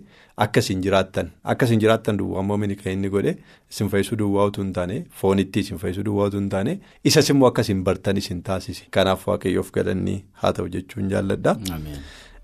akkasiin 0.46 0.82
jiraattan. 0.84 1.30
Akkasiin 1.54 1.80
jiraattan 1.84 2.18
duwwaa 2.20 2.42
immoo 2.46 2.58
mini 2.58 2.75
kan 2.80 2.94
inni 2.94 3.10
godhe 3.16 3.34
isin 3.72 3.90
fayyisuu 3.94 4.16
duwwaa 4.22 4.46
utuu 4.52 4.63
hin 4.63 4.74
taane 4.78 5.00
foonitti 5.22 5.60
isin 5.66 5.78
fayyisuu 5.82 6.04
duwwaa 6.10 6.28
utuu 6.32 6.40
hin 6.40 6.50
taane 6.56 6.80
isas 7.12 7.30
immoo 7.34 7.48
akkasiin 7.52 7.84
bartan 7.90 8.18
isin 8.22 8.42
taasise 8.50 8.88
kanaaf 8.98 9.28
waaqayyoof 9.32 9.72
galannii 9.78 10.18
haa 10.44 10.54
ta'u 10.60 10.70
jechuun 10.78 11.10
jaalladha. 11.16 11.56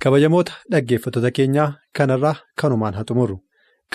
Kabajamoota 0.04 0.54
dhaggeeffattoota 0.74 1.32
keenyaa 1.38 1.68
kanarraa 2.00 2.36
kanumaan 2.62 2.98
haa 3.00 3.08
xumurru 3.10 3.38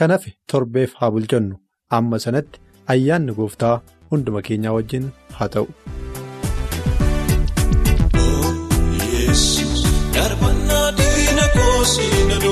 kanaaf 0.01 0.25
torbeef 0.53 0.95
haa 1.01 1.11
bulchannu. 1.17 1.57
Amma 1.99 2.19
sanatti 2.25 2.61
ayyaanni 2.95 3.37
gooftaa 3.39 3.75
hunduma 4.11 4.43
keenyaa 4.49 4.75
wajjin 4.79 5.11
haa 5.39 5.49
ta'u. 5.55 5.67
Darbannaa 10.17 10.87
diina 11.01 11.47
koosii 11.57 12.25
na 12.31 12.45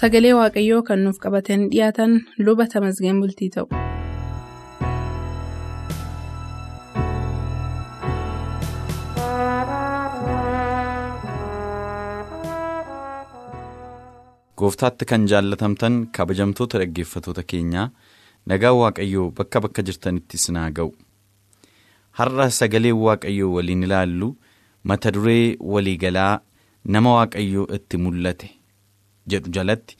Sagalee 0.00 0.32
Waaqayyoo 0.38 0.82
kan 0.90 1.02
nuuf 1.06 1.18
qabatanii 1.24 1.70
dhiyaatan 1.74 2.16
luba 2.48 2.68
Tamasgeen 2.76 3.24
Bultii 3.24 3.50
ta'u. 3.58 3.68
Gooftaatti 14.60 15.06
kan 15.10 15.24
jaallatamtan 15.32 15.94
kabajamtoota 16.16 16.78
dhaggeeffatoota 16.82 17.42
keenyaa 17.52 17.86
nagaa 18.52 18.72
waaqayyoo 18.80 19.26
bakka 19.40 19.62
bakka 19.66 19.84
jirtanitti 19.88 20.40
sinaa 20.44 20.68
ga'u. 20.78 20.90
Har'a 22.20 22.48
sagalee 22.58 22.92
waaqayyoo 23.04 23.52
waliin 23.56 23.86
ilaallu 23.88 24.28
mata 24.92 25.12
duree 25.16 25.56
waliigalaa 25.74 26.32
nama 26.96 27.14
waaqayyoo 27.18 27.66
itti 27.78 28.02
mul'ate 28.06 28.50
jedhu 29.34 29.50
jalatti 29.58 29.96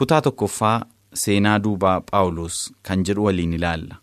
kutaa 0.00 0.20
tokkoffaa 0.26 0.76
seenaa 1.24 1.58
duubaa 1.64 1.96
Phaawulos 2.10 2.56
kan 2.82 3.04
jedhu 3.08 3.24
waliin 3.28 3.52
ilaalla. 3.58 3.96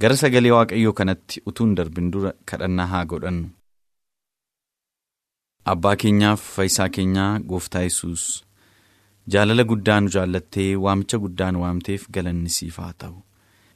Gara 0.00 0.16
sagalee 0.16 0.50
waaqayyoo 0.56 0.92
kanatti 1.00 1.42
utuun 1.52 1.74
darbin 1.78 2.10
dura 2.12 2.32
kadhannaa 2.52 2.86
haa 2.92 3.04
godhannu. 3.14 3.48
Abbaa 5.72 5.96
keenyaaf 6.02 6.40
fayyisaa 6.56 6.88
keenyaa 6.96 7.32
gooftaa 7.50 7.82
yesus 7.86 8.22
jaalala 9.34 9.64
guddaa 9.72 9.98
nu 10.00 10.08
jaallattee 10.14 10.70
waamicha 10.84 11.18
guddaa 11.24 11.50
nu 11.52 11.62
waamteef 11.64 12.06
galanni 12.16 12.48
siif 12.56 12.76
haa 12.84 12.92
ta'u. 13.02 13.18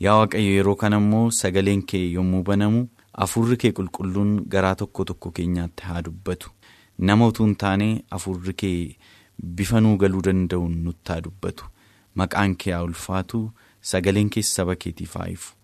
Yaa 0.05 0.17
Waaqayyo 0.21 0.53
yeroo 0.57 0.75
kana 0.83 0.97
immoo 1.03 1.31
sagaleen 1.41 1.83
kee 1.93 2.05
yommuu 2.17 2.43
banamu 2.49 2.81
hafuurri 3.21 3.57
kee 3.65 3.73
qulqulluun 3.79 4.33
garaa 4.55 4.75
tokko 4.81 5.05
tokko 5.11 5.31
keenyaatti 5.39 5.83
haa 5.91 6.03
dubbatu. 6.09 6.51
Nama 6.99 7.27
utuu 7.33 7.47
hin 7.47 7.57
taane 7.65 7.89
hafuurri 8.11 8.53
kee 8.63 8.97
bifa 9.43 9.81
nuu 9.81 9.97
galuu 10.03 10.23
danda'uun 10.27 10.77
nutti 10.85 11.13
haa 11.13 11.21
dubbatu. 11.27 11.65
Maqaan 12.15 12.55
kee 12.57 12.73
haa 12.73 12.83
ulfaatu 12.89 13.41
sagaleen 13.91 14.31
kee 14.37 14.43
saba 14.43 14.77
keetiif 14.77 15.15
haa 15.21 15.29
ifu. 15.37 15.55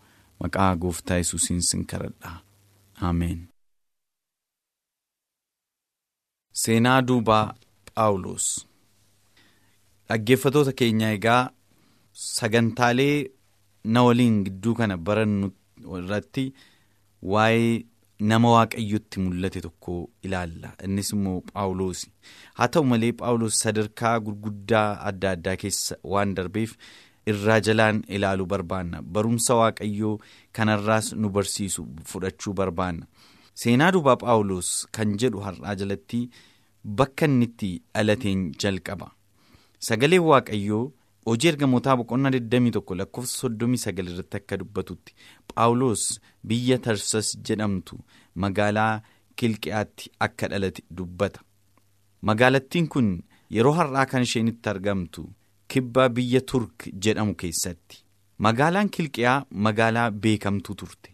Maqaa 0.40 0.74
gooftaa 0.76 1.16
yesuusiin 1.22 1.60
sin 1.68 1.84
kadhadha. 1.92 2.40
Ameen. 3.10 3.46
Seenaa 6.62 7.00
duubaa 7.08 7.54
Phaawulos 7.94 8.46
Dhaggeeffatoota 10.08 10.72
keenya 10.80 11.08
egaa 11.16 11.50
sagantaalee 12.12 13.30
na 13.84 14.02
waliin 14.06 14.38
gidduu 14.46 14.74
kana 14.80 14.96
barannu 15.08 15.50
irratti 15.98 16.44
waa'ee 17.34 17.70
nama 18.20 18.48
waaqayyotti 18.52 19.20
mul'ate 19.24 19.60
tokko 19.66 19.94
ilaalla. 20.22 20.72
Innis 20.84 21.12
immoo 21.16 21.40
Phaawulos. 21.52 22.06
Haa 22.58 22.68
ta'u 22.68 22.84
malee 22.84 23.12
Phaawulos 23.20 23.58
sadarkaa 23.64 24.18
gurguddaa 24.26 24.88
adda 25.10 25.30
addaa 25.36 25.56
keessa 25.62 25.96
waan 26.04 26.34
darbeef 26.34 26.74
irraa 27.32 27.60
jalaan 27.60 28.02
ilaaluu 28.08 28.46
barbaanna. 28.52 29.02
Barumsa 29.02 29.54
waaqayyoo 29.60 30.18
kanarraas 30.52 31.12
nu 31.14 31.28
barsiisu 31.30 31.86
fudhachuu 32.12 32.52
barbaanna. 32.62 33.06
Seenaa 33.54 33.90
duubaa 33.92 34.16
Phaawulos 34.22 34.86
kan 34.92 35.16
jedhu 35.20 35.40
har'aa 35.46 35.74
jalatti 35.82 36.20
bakka 36.84 37.24
inni 37.26 37.44
itti 37.50 37.72
dhalateen 37.94 38.50
jalqaba. 38.62 39.10
Sagaleen 39.88 40.22
waaqayyoo 40.30 40.84
hojii 41.26 41.48
ergamootaa 41.52 41.96
boqonnaa 42.00 42.30
21 42.36 42.96
lakkoofsa 43.00 43.48
39 43.48 44.10
irratti 44.12 44.36
akka 44.40 44.56
dubbatutti 44.60 45.14
Phaawulos 45.48 46.04
biyya 46.48 46.78
Tarsas 46.84 47.28
jedhamtu 47.48 47.98
magaalaa 48.34 49.00
Kilqiyaatti 49.36 50.10
akka 50.26 50.48
dhalate 50.52 50.82
dubbata. 50.96 51.40
Magaalattiin 52.28 52.88
kun 52.92 53.08
yeroo 53.56 53.72
har'aa 53.78 54.06
kan 54.10 54.22
isheen 54.26 54.48
itti 54.52 54.68
argamtu 54.72 55.22
kibba 55.68 56.08
biyya 56.16 56.40
Turk 56.40 56.88
jedhamu 57.04 57.34
keessatti. 57.42 58.04
Magaalaan 58.38 58.90
Kilqiyaa 58.96 59.38
magaalaa 59.66 60.10
beekamtuu 60.10 60.74
turte. 60.80 61.10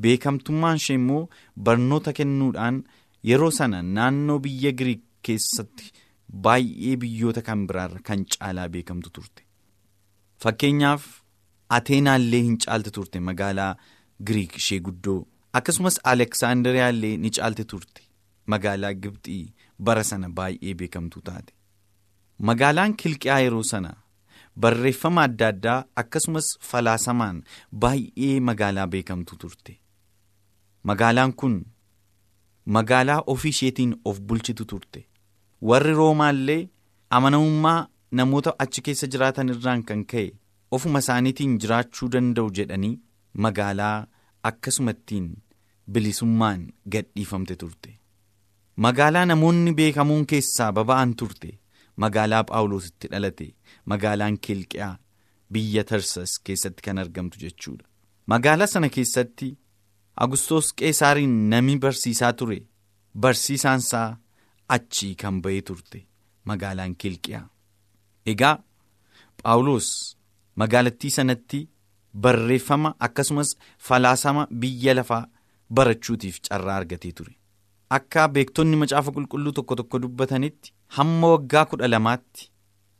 Beekamtummaan 0.00 0.76
ishee 0.80 0.94
immoo 1.00 1.28
barnoota 1.64 2.12
kennuudhaan 2.18 2.82
yeroo 3.30 3.50
sana 3.58 3.82
naannoo 3.82 4.38
biyya 4.38 4.72
Giriik 4.78 5.02
keessatti. 5.22 5.92
Baay'ee 6.42 6.96
biyyoota 7.00 7.42
kan 7.42 7.66
biraarra 7.68 8.00
kan 8.02 8.24
caalaa 8.34 8.68
beekamtu 8.68 9.10
turte. 9.10 9.42
Fakkeenyaaf 10.42 11.04
Ateenaallee 11.76 12.42
hin 12.46 12.56
caalte 12.64 12.90
turte 12.96 13.20
magaalaa 13.20 13.76
Giriik 14.26 14.56
ishee 14.60 14.80
guddoo 14.88 15.18
akkasumas 15.60 15.98
Aleksaandariyaallee 16.12 17.16
ni 17.16 17.30
caalte 17.38 17.64
turte 17.72 18.02
magaalaa 18.54 18.92
Gibxii 18.94 19.54
bara 19.78 20.04
sana 20.04 20.28
baay'ee 20.40 20.74
beekamtu 20.80 21.20
taate. 21.28 21.52
Magaalaan 22.38 22.96
Kilqiyaa 23.02 23.38
yeroo 23.44 23.62
sana 23.70 23.94
barreeffama 24.60 25.22
adda 25.28 25.48
addaa 25.54 25.78
akkasumas 26.02 26.50
falaasamaan 26.70 27.42
baay'ee 27.86 28.40
magaalaa 28.50 28.86
beekamtu 28.96 29.36
turte. 29.36 29.78
Magaalaan 30.82 31.32
kun 31.32 31.56
magaalaa 32.66 33.22
ofii 33.26 33.50
isheetiin 33.56 33.96
of 34.04 34.20
bulchitu 34.20 34.64
turte. 34.64 35.06
Warri 35.70 35.92
roomaallee 36.00 36.62
amanamummaa 37.16 37.80
namoota 38.18 38.54
achi 38.64 38.82
keessa 38.88 39.06
jiraatan 39.14 39.48
irraan 39.54 39.82
kan 39.90 40.02
ka'e 40.12 40.26
ofuma 40.78 40.98
isaaniitiin 41.04 41.58
jiraachuu 41.64 42.08
danda'u 42.14 42.50
jedhanii 42.58 42.94
magaalaa 43.46 43.96
akkasumattiin 44.50 45.28
bilisummaan 45.92 46.62
gadhiifamte 46.92 47.56
turte. 47.62 47.90
Magaalaa 48.84 49.24
namoonni 49.30 49.72
beekamuun 49.80 50.26
keessaa 50.32 50.72
baba'an 50.78 51.14
turte 51.22 51.50
magaalaa 52.04 52.44
Phaawulos 52.48 52.86
itti 52.90 53.08
dhalate 53.12 53.46
magaalaan 53.92 54.38
Kilqiyaa 54.46 54.94
biyya 55.52 55.84
Tarsas 55.90 56.32
keessatti 56.48 56.82
kan 56.86 56.98
argamtu 57.02 57.38
jechuudha. 57.44 57.84
Magaalaa 58.32 58.66
sana 58.72 58.88
keessatti 58.96 59.48
Agustos 60.24 60.72
Qeesaariin 60.78 61.34
namni 61.50 61.78
barsiisaa 61.84 62.32
ture 62.32 62.58
barsiisaansaa. 63.24 64.08
Achii 64.68 65.14
kan 65.14 65.40
ba'ee 65.42 65.60
turte 65.62 66.06
magaalaan 66.44 66.94
Kilqiyaa. 66.94 67.48
Egaa 68.26 68.58
Phaawulos 69.42 69.88
magaalattii 70.56 71.10
sanatti 71.10 71.60
barreeffama 72.26 72.94
akkasumas 73.06 73.56
falaasama 73.88 74.46
biyya 74.60 74.94
lafaa 74.94 75.26
barachuutiif 75.70 76.40
carraa 76.48 76.76
argatee 76.76 77.12
ture. 77.12 77.34
Akka 77.90 78.28
beektonni 78.28 78.76
macaafa 78.82 79.12
qulqulluu 79.16 79.52
tokko 79.58 79.74
tokko 79.80 79.98
dubbatanitti 80.02 80.72
hamma 80.98 81.28
waggaa 81.34 81.64
kudha 81.72 81.88
lamaatti 81.88 82.50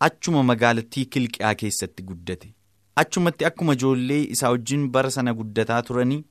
achuma 0.09 0.43
magaalattii 0.51 1.05
Kilqiyaa 1.07 1.55
keessatti 1.55 2.03
guddate. 2.03 2.55
Achumatti 2.97 3.45
akkuma 3.45 3.73
ijoollee 3.79 4.23
isaa 4.35 4.51
wajjin 4.51 4.89
bara 4.91 5.11
sana 5.11 5.35
guddataa 5.35 5.83
turanii 5.83 6.25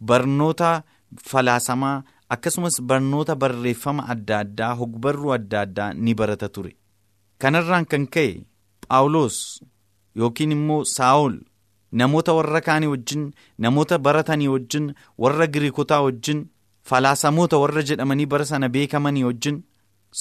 barnoota 0.00 0.82
falaasamaa. 1.30 2.02
Akkasumas 2.34 2.80
barnoota 2.82 3.34
barreeffama 3.42 4.08
adda 4.14 4.38
addaa 4.44 4.74
hogbarruu 4.80 5.32
adda 5.38 5.60
addaa 5.60 5.92
ni 5.94 6.14
barata 6.14 6.48
ture. 6.48 6.72
Kanarraan 7.38 7.86
kan 7.86 8.06
ka'e 8.06 8.32
phaawulos 8.88 9.36
yookiin 10.16 10.52
immoo 10.56 10.84
saa'ol 10.84 11.34
namoota 11.92 12.32
warra 12.38 12.60
kaanii 12.68 12.86
wajjin 12.94 13.24
namoota 13.58 13.98
baratanii 13.98 14.48
wajjin 14.54 14.92
warra 15.24 15.46
giriikotaa 15.46 16.00
wajjin 16.06 16.46
falaasamoota 16.90 17.56
warra 17.62 17.82
jedhamanii 17.90 18.26
bara 18.26 18.44
sana 18.50 18.68
beekamanii 18.68 19.24
wajjin 19.28 19.62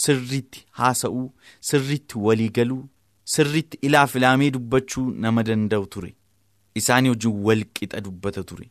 sirriitti 0.03 0.65
haasa'uu 0.79 1.27
sirriitti 1.71 2.17
waliigaluu 2.27 2.83
sirriitti 3.35 3.77
ilaaf 3.81 4.15
ilaamee 4.15 4.51
dubbachuu 4.51 5.05
nama 5.11 5.43
danda'u 5.43 5.85
ture. 5.85 6.15
Isaanii 6.75 7.09
wajjin 7.09 7.33
walqixa 7.47 8.01
dubbata 8.01 8.43
ture. 8.43 8.69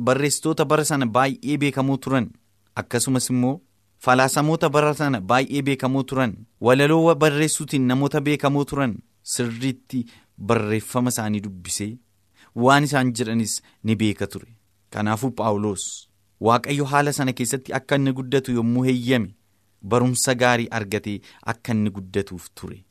Barreessitoota 0.00 0.64
bara 0.64 0.84
sana 0.84 1.06
baay'ee 1.06 1.56
beekamoo 1.58 1.96
turan 1.96 2.30
akkasumas 2.80 3.30
immoo 3.32 3.54
falaasamoota 4.06 4.68
bara 4.74 4.94
sana 5.00 5.20
baay'ee 5.30 5.62
beekamoo 5.68 6.02
turan 6.10 6.34
walaloo 6.66 7.14
barreessuutiin 7.22 7.86
namoota 7.92 8.20
beekamoo 8.28 8.64
turan 8.72 8.94
sirriitti 9.34 10.04
barreeffama 10.50 11.10
isaanii 11.14 11.40
dubbisee 11.46 11.90
waan 12.64 12.84
isaan 12.88 13.12
jedhanis 13.16 13.62
ni 13.84 13.96
beeka 13.96 14.26
ture. 14.26 14.48
Kanaafuu 14.90 15.30
paawuloos 15.40 15.84
waaqayyo 16.46 16.84
haala 16.92 17.12
sana 17.12 17.32
keessatti 17.32 17.72
akka 17.78 17.96
inni 18.00 18.12
guddatu 18.20 18.52
yommuu 18.58 18.84
heeyyame 18.88 19.34
barumsa 19.90 20.34
gaarii 20.34 20.68
argatee 20.78 21.20
akka 21.52 21.72
inni 21.74 21.90
guddatuuf 21.96 22.46
ture. 22.54 22.84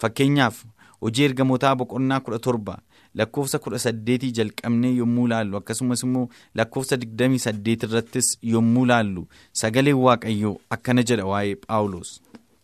Fakkeenyaaf 0.00 0.64
hojii 1.00 1.24
ergamootaa 1.28 1.74
boqonnaa 1.76 2.20
kudha 2.20 2.38
torba 2.38 2.78
lakkoofsa 3.18 3.58
kudha 3.58 3.78
saddeetii 3.84 4.30
jalqabnee 4.38 4.92
yommuu 5.00 5.26
laallu 5.32 5.56
akkasumas 5.60 6.02
immoo 6.06 6.28
lakkoofsa 6.60 6.96
digdamii 7.02 7.38
saddeet 7.46 7.82
irrattis 7.88 8.28
yommuu 8.52 8.84
laallu 8.90 9.26
sagaleen 9.62 9.96
waaqayyoo 10.06 10.56
akkana 10.76 11.02
jedha 11.10 11.26
waa'ee 11.32 11.54
paawuloos 11.66 12.10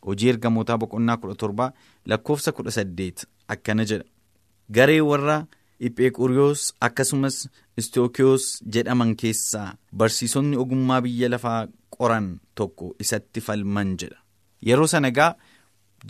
hojii 0.06 0.28
ergamootaa 0.34 0.78
boqonnaa 0.82 1.16
kudha 1.22 1.34
torba 1.42 1.72
lakkoofsa 2.12 2.52
kudha 2.52 2.70
saddeet 2.78 3.26
akkana 3.54 3.84
jedha. 3.90 4.04
Garee 4.76 5.00
warra 5.00 5.36
iphequriyoos 5.86 6.62
akkasumas 6.86 7.36
istookiyoos 7.80 8.44
jedhaman 8.74 9.16
keessaa 9.22 9.74
barsiisonni 9.96 10.56
ogummaa 10.62 11.00
biyya 11.04 11.28
lafaa 11.34 11.60
qoran 11.96 12.28
tokko 12.54 12.94
isatti 13.04 13.40
falman 13.40 13.96
jedha. 14.00 14.18
Yeroo 14.66 14.86
sana 14.86 15.08
egaa 15.12 15.34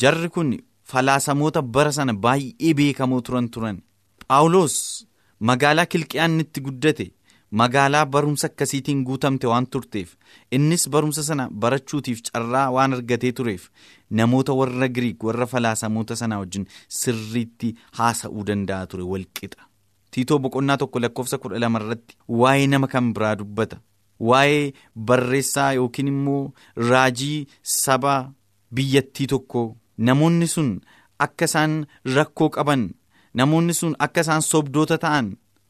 jarri 0.03 0.29
kun 0.29 0.51
falaasamoota 0.93 1.63
bara 1.63 1.93
sana 1.93 2.13
baay'ee 2.25 2.75
beekamoo 2.79 3.21
turan 3.27 3.49
turan 3.55 3.79
paawuloos 4.29 5.07
magaalaa 5.41 5.87
kilqiyaan 5.87 6.41
itti 6.41 6.61
guddate. 6.61 7.13
Magaalaa 7.51 8.07
barumsa 8.07 8.47
akkasiitiin 8.47 9.05
guutamte 9.05 9.47
waan 9.47 9.67
turteef. 9.67 10.17
Innis 10.53 10.89
barumsa 10.91 11.23
sana 11.23 11.49
barachuutiif 11.51 12.23
carraa 12.33 12.71
waan 12.77 12.93
argatee 12.97 13.33
tureef. 13.33 13.69
Namoota 14.11 14.53
warra 14.61 14.89
giriik 14.89 15.23
warra 15.25 15.47
falaasamoota 15.47 16.17
sanaa 16.17 16.39
wajjin 16.43 16.67
sirriitti 16.89 17.75
haasa'uu 17.99 18.45
danda'a 18.49 18.87
ture 18.87 19.03
walqixa 19.13 19.63
tiitoo 20.11 20.39
boqonnaa 20.39 20.77
tokko 20.81 21.01
lakkoofsa 21.05 21.39
kudha 21.39 21.59
lama 21.63 21.79
irratti 21.81 22.17
waa'ee 22.41 22.67
nama 22.67 22.87
kan 22.89 23.13
biraa 23.15 23.35
dubbata. 23.39 23.77
Waa'ee 24.21 24.73
barreessaa 25.09 25.73
yookiin 25.79 26.09
immoo 26.13 26.53
raajii 26.91 27.47
saba 27.63 28.15
biyyattii 28.75 29.27
tokko. 29.27 29.77
Namoonni 29.99 30.47
sun 30.55 30.71
akka 31.19 31.45
isaan 31.51 31.75
rakkoo 32.15 32.49
qaban 32.57 32.89
namoonni 33.41 33.75
sun 33.81 33.95
akka 34.07 34.21
isaan 34.27 34.43
sobdoota 34.51 34.99
ta'an 35.05 35.29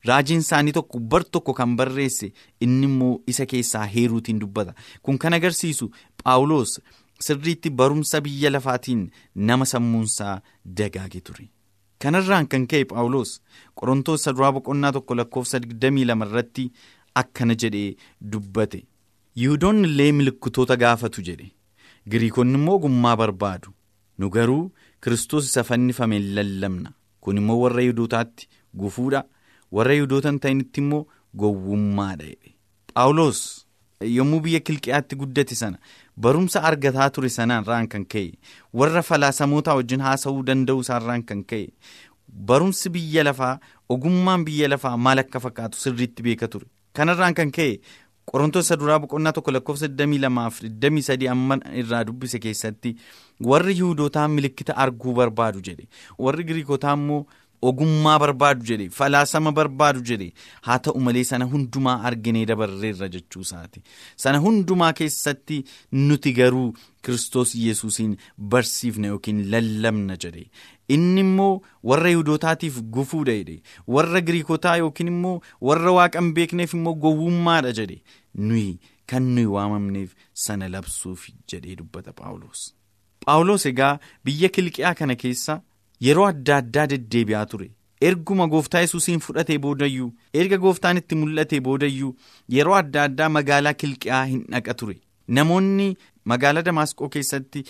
raajiin 0.08 0.40
isaanii 0.44 0.72
tokko 0.76 0.98
bar 1.12 1.22
tokko 1.36 1.52
kan 1.58 1.72
barreesse 1.78 2.28
inni 2.66 2.86
immoo 2.90 3.14
isa 3.32 3.46
keessaa 3.52 3.84
heeruutiin 3.94 4.38
dubbata. 4.42 4.74
Kun 5.02 5.18
kan 5.18 5.34
agarsiisu 5.38 5.90
paawuloos 6.22 6.72
sirriitti 7.26 7.70
barumsa 7.80 8.20
biyya 8.26 8.50
lafaatiin 8.52 9.02
nama 9.50 9.64
sammuunsaa 9.72 10.34
dagaage 10.80 11.20
ture. 11.28 11.46
Kanarraan 12.02 12.46
kan 12.52 12.66
ka'e 12.70 12.84
paawuloos 12.92 13.30
qorontoos 13.80 14.28
duraa 14.36 14.52
boqonnaa 14.58 14.92
tokko 14.96 15.14
lakkoofsa 15.20 15.58
22 15.64 16.28
irratti 16.28 16.64
akkana 17.22 17.54
jedhee 17.62 17.96
dubbate. 18.32 18.80
Yihudoonni 19.40 19.88
illee 19.88 20.12
milikkitoota 20.18 20.76
gaafatu 20.82 21.22
jedhe. 21.28 21.48
Giriikonni 22.10 22.54
immoo 22.60 22.74
ogummaa 22.78 23.16
barbaadu. 23.22 23.70
Nu 24.18 24.30
garuu 24.36 24.62
kiristoos 25.02 25.44
isa 25.50 25.64
fannifame 25.70 26.16
hin 26.18 26.30
lallabna 26.36 26.92
kun 27.26 27.38
immoo 27.42 27.58
warra 27.64 27.82
yihudootaatti 27.86 28.48
gufuudha. 28.82 29.24
Warra 29.76 29.94
yihudoota 29.98 30.30
hin 30.30 30.38
ta'initti 30.46 30.80
immoo 30.86 31.02
gowwummaadha 31.42 32.28
paawuloos 32.94 33.40
yommuu 34.16 34.40
biyya 34.44 34.60
kilqiyaatti 34.68 35.16
guddate 35.22 35.54
sana 35.60 35.78
barumsa 36.26 36.62
argataa 36.70 37.08
ture 37.16 37.28
sanarraan 37.38 37.88
kan 37.94 38.04
ka'e. 38.14 38.32
Warra 38.80 39.02
falaasamootaa 39.10 39.74
wajjin 39.80 40.00
haasa'uu 40.06 40.42
danda'uu 40.50 40.80
isaarraan 40.86 41.24
kan 41.30 41.42
ka'e. 41.52 41.66
Barumsi 42.50 42.90
biyya 42.94 43.24
lafaa 43.28 43.58
ogummaan 43.96 44.44
biyya 44.48 44.68
lafaa 44.74 44.96
maal 44.96 45.18
akka 45.24 45.40
fakkaatu 45.46 45.78
sirriitti 45.82 46.22
beeka 46.28 46.48
ture. 46.54 46.66
Kanarraan 46.96 47.34
kan 47.34 47.50
ka'e 47.58 47.80
qorontoota 48.32 48.76
duraa 48.80 48.98
boqonnaa 49.04 49.32
tokko 49.36 49.52
lakkoofsa 49.56 49.88
22 49.88 51.28
amma 51.34 51.58
irraa 51.82 52.04
dubbise 52.08 52.38
keessatti 52.46 52.96
warri 53.50 53.74
yihudootaa 53.80 54.28
milikkita 54.36 54.76
arguu 54.84 55.14
barbaadu 55.20 55.60
jedhe. 55.68 55.88
Warri 56.18 56.44
giriikotaa 56.48 56.94
immoo 56.98 57.26
ogummaa 57.68 58.18
barbaadu 58.22 58.64
jedhe 58.70 58.88
falaasama 58.98 59.52
barbaadu 59.58 60.02
jedhe. 60.10 60.32
Haa 60.66 60.78
ta'u 60.88 61.00
malee 61.06 61.24
sana 61.30 61.44
hundumaa 61.52 61.96
arginee 62.10 62.44
dabarreerra 62.50 63.08
jechuu 63.14 63.40
isaati. 63.46 63.82
Sana 64.16 64.38
hundumaa 64.46 64.92
keessatti 64.92 65.62
nuti 65.92 66.32
garuu 66.40 66.68
kiristoos 67.04 67.54
yesuusiin 67.54 68.16
barsiifna 68.54 69.06
yookiin 69.14 69.44
lallabna 69.52 70.16
jedhe 70.26 70.48
inni 70.94 71.20
immoo 71.26 71.60
warra 71.90 72.10
yihudootaatiif 72.10 72.80
gufuudha 72.96 73.32
jedhe 73.38 73.56
warra 73.96 74.20
giriikotaa 74.26 74.76
yookiin 74.82 75.08
immoo 75.12 75.40
warra 75.70 75.92
waaqan 75.98 76.32
beekneef 76.38 76.74
immoo 76.74 76.94
gowwummaadha 77.04 77.72
jedhe. 77.78 78.02
Nuyi 78.34 78.78
kan 79.06 79.22
nuyi 79.34 79.46
waamamneef 79.56 80.14
sana 80.46 80.68
labsuuf 80.74 81.28
jedhee 81.52 81.76
dubbata 81.80 82.12
paawuloos 82.12 82.62
paawuloos 83.26 83.66
egaa 83.72 83.98
biyya 84.24 84.48
kilqiyaa 84.58 84.94
kana 85.00 85.14
keessa 85.22 85.60
yeroo 86.08 86.26
adda 86.32 86.56
addaa 86.62 86.86
deddeebi'aa 86.92 87.46
ture. 87.52 87.70
Erguma 88.06 88.46
gooftaa 88.52 88.80
yesuusiin 88.84 89.20
fudhatee 89.26 89.58
boodayyuu 89.64 90.10
erga 90.40 90.56
gooftaan 90.64 90.96
itti 91.00 91.14
mul'ate 91.20 91.60
boodayyuu 91.68 92.10
yeroo 92.56 92.74
adda 92.80 93.04
addaa 93.08 93.28
magaalaa 93.36 93.72
kilqiyaa 93.82 94.24
hin 94.32 94.42
dhaqa 94.52 94.74
ture. 94.82 94.96
Namoonni 95.28 95.86
magaalaa 96.32 96.62
damaasqoo 96.68 97.08
keessatti 97.16 97.64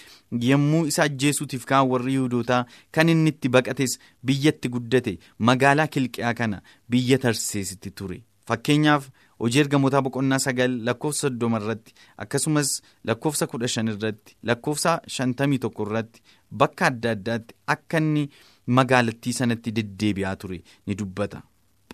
yommuu 0.51 0.85
isa 0.92 1.03
ajjeesuutiif 1.09 1.64
kaan 1.73 1.88
warri 1.92 2.14
yihudootaa 2.16 2.62
kan 2.99 3.09
inni 3.14 3.31
itti 3.35 3.49
baqates 3.57 3.99
biyyatti 4.31 4.69
guddate 4.77 5.19
magaalaa 5.51 5.87
kilqiyaa 5.97 6.35
kana 6.40 6.62
biyya 6.90 7.19
tarseesitti 7.27 7.90
ture 8.01 8.19
fakkeenyaaf 8.51 9.09
hojii 9.45 9.61
ergamootaa 9.64 10.03
boqonnaa 10.07 10.38
sagal 10.47 10.77
lakkoofsa 10.88 11.27
soddoma 11.27 11.59
irratti 11.62 11.95
akkasumas 12.25 12.71
lakkoofsa 13.11 13.47
kudha 13.55 13.69
shan 13.75 13.88
irratti 13.95 14.37
lakkoofsa 14.51 14.95
shantamii 15.16 15.59
tokko 15.64 15.87
irratti 15.88 16.23
bakka 16.62 16.87
adda 16.92 17.11
addaatti 17.16 17.55
akka 17.77 17.99
inni 18.05 18.25
magaalattii 18.79 19.33
sanatti 19.40 19.73
deddeebi'aa 19.81 20.37
ture 20.42 20.62
ni 20.87 20.95
dubbata. 21.03 21.42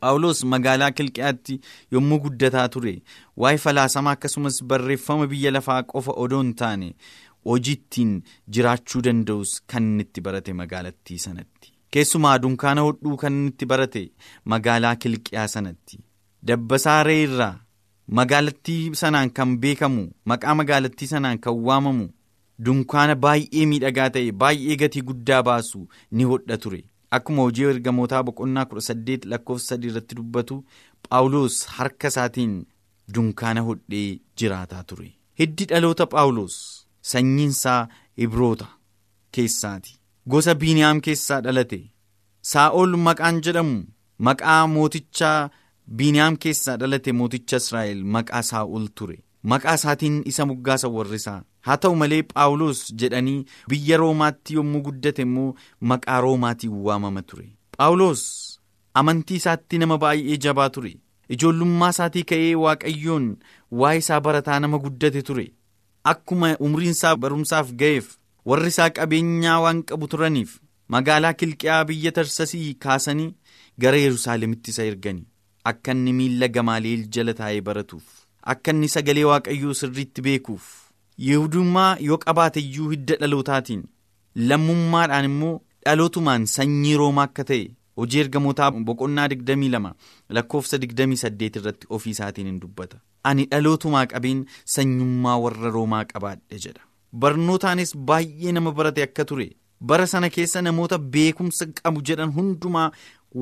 Phaawulos 0.02 0.38
magaalaa 0.52 0.90
kilqiyaatti 0.98 1.54
yommuu 1.96 2.18
guddataa 2.22 2.68
ture 2.76 2.94
waa'ee 3.42 3.58
falaasamaa 3.64 4.14
akkasumas 4.16 4.56
barreeffama 4.72 5.26
biyya 5.32 5.50
lafaa 5.56 5.82
qofa 5.92 6.12
odoo 6.24 6.40
hin 6.42 6.54
taane 6.62 6.88
hojiittiin 7.50 8.10
jiraachuu 8.56 9.02
danda'us 9.08 9.52
kan 9.74 9.84
inni 10.02 10.20
barate 10.28 10.52
magaalattii 10.62 11.18
sanatti. 11.26 11.70
Keessumaa 11.92 12.34
dunkaana 12.42 12.80
hodhuu 12.88 13.16
kan 13.22 13.32
inni 13.42 13.66
barate 13.74 14.02
magaalaa 14.54 14.94
kilqiyaa 15.04 15.46
sanatti. 15.54 15.98
Dabbasaaree 16.48 17.22
irraa 17.28 17.54
magaalattii 18.18 18.94
sanaan 19.04 19.30
kan 19.40 19.56
beekamu 19.64 20.04
maqaa 20.32 20.54
magaalattii 20.60 21.06
sanaan 21.16 21.38
kan 21.46 21.54
waamamu 21.68 22.08
dunkaana 22.68 23.14
baay'ee 23.26 23.66
miidhagaa 23.72 24.10
ta'e 24.16 24.32
baay'ee 24.44 24.76
gatii 24.82 25.02
guddaa 25.10 25.42
baasu 25.50 25.88
ni 26.10 26.24
hodha 26.32 26.58
ture. 26.64 26.82
Akkuma 27.16 27.42
hojii 27.46 27.64
ergamootaa 27.72 28.22
boqonnaa 28.27 28.64
kudha 28.68 28.83
saddeet 28.88 29.25
lakkoofsa 29.31 29.66
sadii 29.75 29.90
irratti 29.92 30.14
dubbatu 30.18 30.57
Phaawulos 31.09 31.57
harka 31.77 32.09
isaatiin 32.12 32.55
dunkaana 33.14 33.61
hodhee 33.66 34.09
jiraataa 34.38 34.83
ture. 34.88 35.09
Hiddi 35.40 35.64
dhaloota 35.72 36.07
Phaawulos 36.12 36.55
sanyiinsaa 37.11 37.88
Ibroota 38.16 38.66
keessaati. 39.33 39.98
Gosa 40.31 40.55
Biiniyaam 40.55 41.01
keessaa 41.07 41.40
dhalate. 41.44 41.81
Saa'ol 42.53 42.96
maqaan 43.07 43.42
jedhamu 43.44 43.77
maqaa 44.29 44.66
mootichaa 44.75 45.51
Biiniyaam 45.96 46.37
keessaa 46.42 46.77
dhalate 46.81 47.12
mooticha 47.20 47.57
Israa'el 47.62 48.03
maqaa 48.16 48.42
Saa'ol 48.51 48.87
ture. 48.96 49.18
Maqaa 49.42 49.75
isaatiin 49.81 50.22
isa 50.31 50.46
moggaasa 50.46 50.88
warrisaa. 50.96 51.40
Haa 51.66 51.77
ta'u 51.83 51.96
malee 52.03 52.22
Phaawulos 52.33 52.81
jedhanii 53.03 53.44
biyya 53.72 53.96
Roomaatti 54.03 54.55
yommuu 54.59 54.81
guddate 54.88 55.22
immoo 55.27 55.55
maqaa 55.92 56.20
Roomaatiin 56.27 56.72
waamama 56.88 57.22
ture. 57.22 57.46
Phaawulos 57.77 58.22
amantii 59.01 59.37
isaatti 59.42 59.79
nama 59.83 59.98
baay'ee 60.05 60.37
jabaa 60.46 60.68
ture. 60.77 60.92
Ijoollummaa 61.35 61.90
isaatii 61.94 62.25
ka'ee 62.33 62.55
Waaqayyoon 62.64 63.29
waa'ee 63.83 63.98
isaa 64.03 64.20
barataa 64.20 64.59
nama 64.61 64.79
guddate 64.87 65.22
ture. 65.29 65.46
Akkuma 66.05 66.57
umriin 66.66 66.90
isaa 66.98 67.16
barumsaaf 67.16 67.70
ga'eef 67.85 68.11
warri 68.53 68.68
isaa 68.75 68.90
qabeenyaa 68.98 69.61
waan 69.66 69.83
qabu 69.90 70.09
turaniif 70.14 70.59
magaalaa 70.88 71.33
Kilqiyaa 71.42 71.85
biyya 71.90 72.12
Tarsasii 72.18 72.75
kaasanii 72.87 73.35
gara 73.79 73.96
Yerusaalemitti 74.07 74.70
isa 74.75 74.83
ergani. 74.90 75.22
Akka 75.64 75.92
inni 75.94 76.12
miilla 76.12 76.48
Gamaali'eel 76.48 77.07
jala 77.16 77.35
taa'ee 77.40 77.61
baratuuf. 77.68 78.03
Akka 78.42 78.70
inni 78.75 78.88
sagalee 78.88 79.25
Waaqayyoo 79.31 79.75
sirriitti 79.81 80.22
beekuuf. 80.27 80.64
Yihudummaa 81.18 81.96
yoo 82.01 82.18
qabaate 82.18 82.61
iyyuu 82.61 82.90
hidda 82.90 83.16
dhalootaatiin 83.20 83.83
lammummaadhaan 84.51 85.25
immoo 85.31 85.55
dhalootumaan 85.87 86.46
sanyii 86.53 86.96
roomaa 87.01 87.25
akka 87.29 87.44
ta'e 87.51 87.64
hojii 88.01 88.20
ergamootaa 88.25 88.70
boqonnaa 88.90 89.29
digdamii 89.33 89.68
lama 89.75 89.94
lakkoofsa 90.38 90.79
digdamii 90.85 91.16
saddeet 91.22 91.57
irratti 91.61 91.87
ofii 91.90 92.11
isaatiin 92.16 92.46
hin 92.51 92.61
dubbata. 92.62 92.96
Ani 93.25 93.44
dhalootumaa 93.51 94.07
qabeen 94.12 94.44
sanyummaa 94.77 95.37
warra 95.46 95.70
roomaa 95.77 96.05
qabaadhe 96.12 96.59
jedha. 96.66 96.81
Barnootaanis 97.25 97.96
baay'ee 97.96 98.53
nama 98.53 98.72
barate 98.72 99.03
akka 99.03 99.25
ture. 99.25 99.51
Bara 99.81 100.07
sana 100.07 100.31
keessa 100.31 100.62
namoota 100.62 100.98
beekumsa 100.98 101.66
qabu 101.83 102.03
jedhan 102.11 102.33
hundumaa 102.38 102.90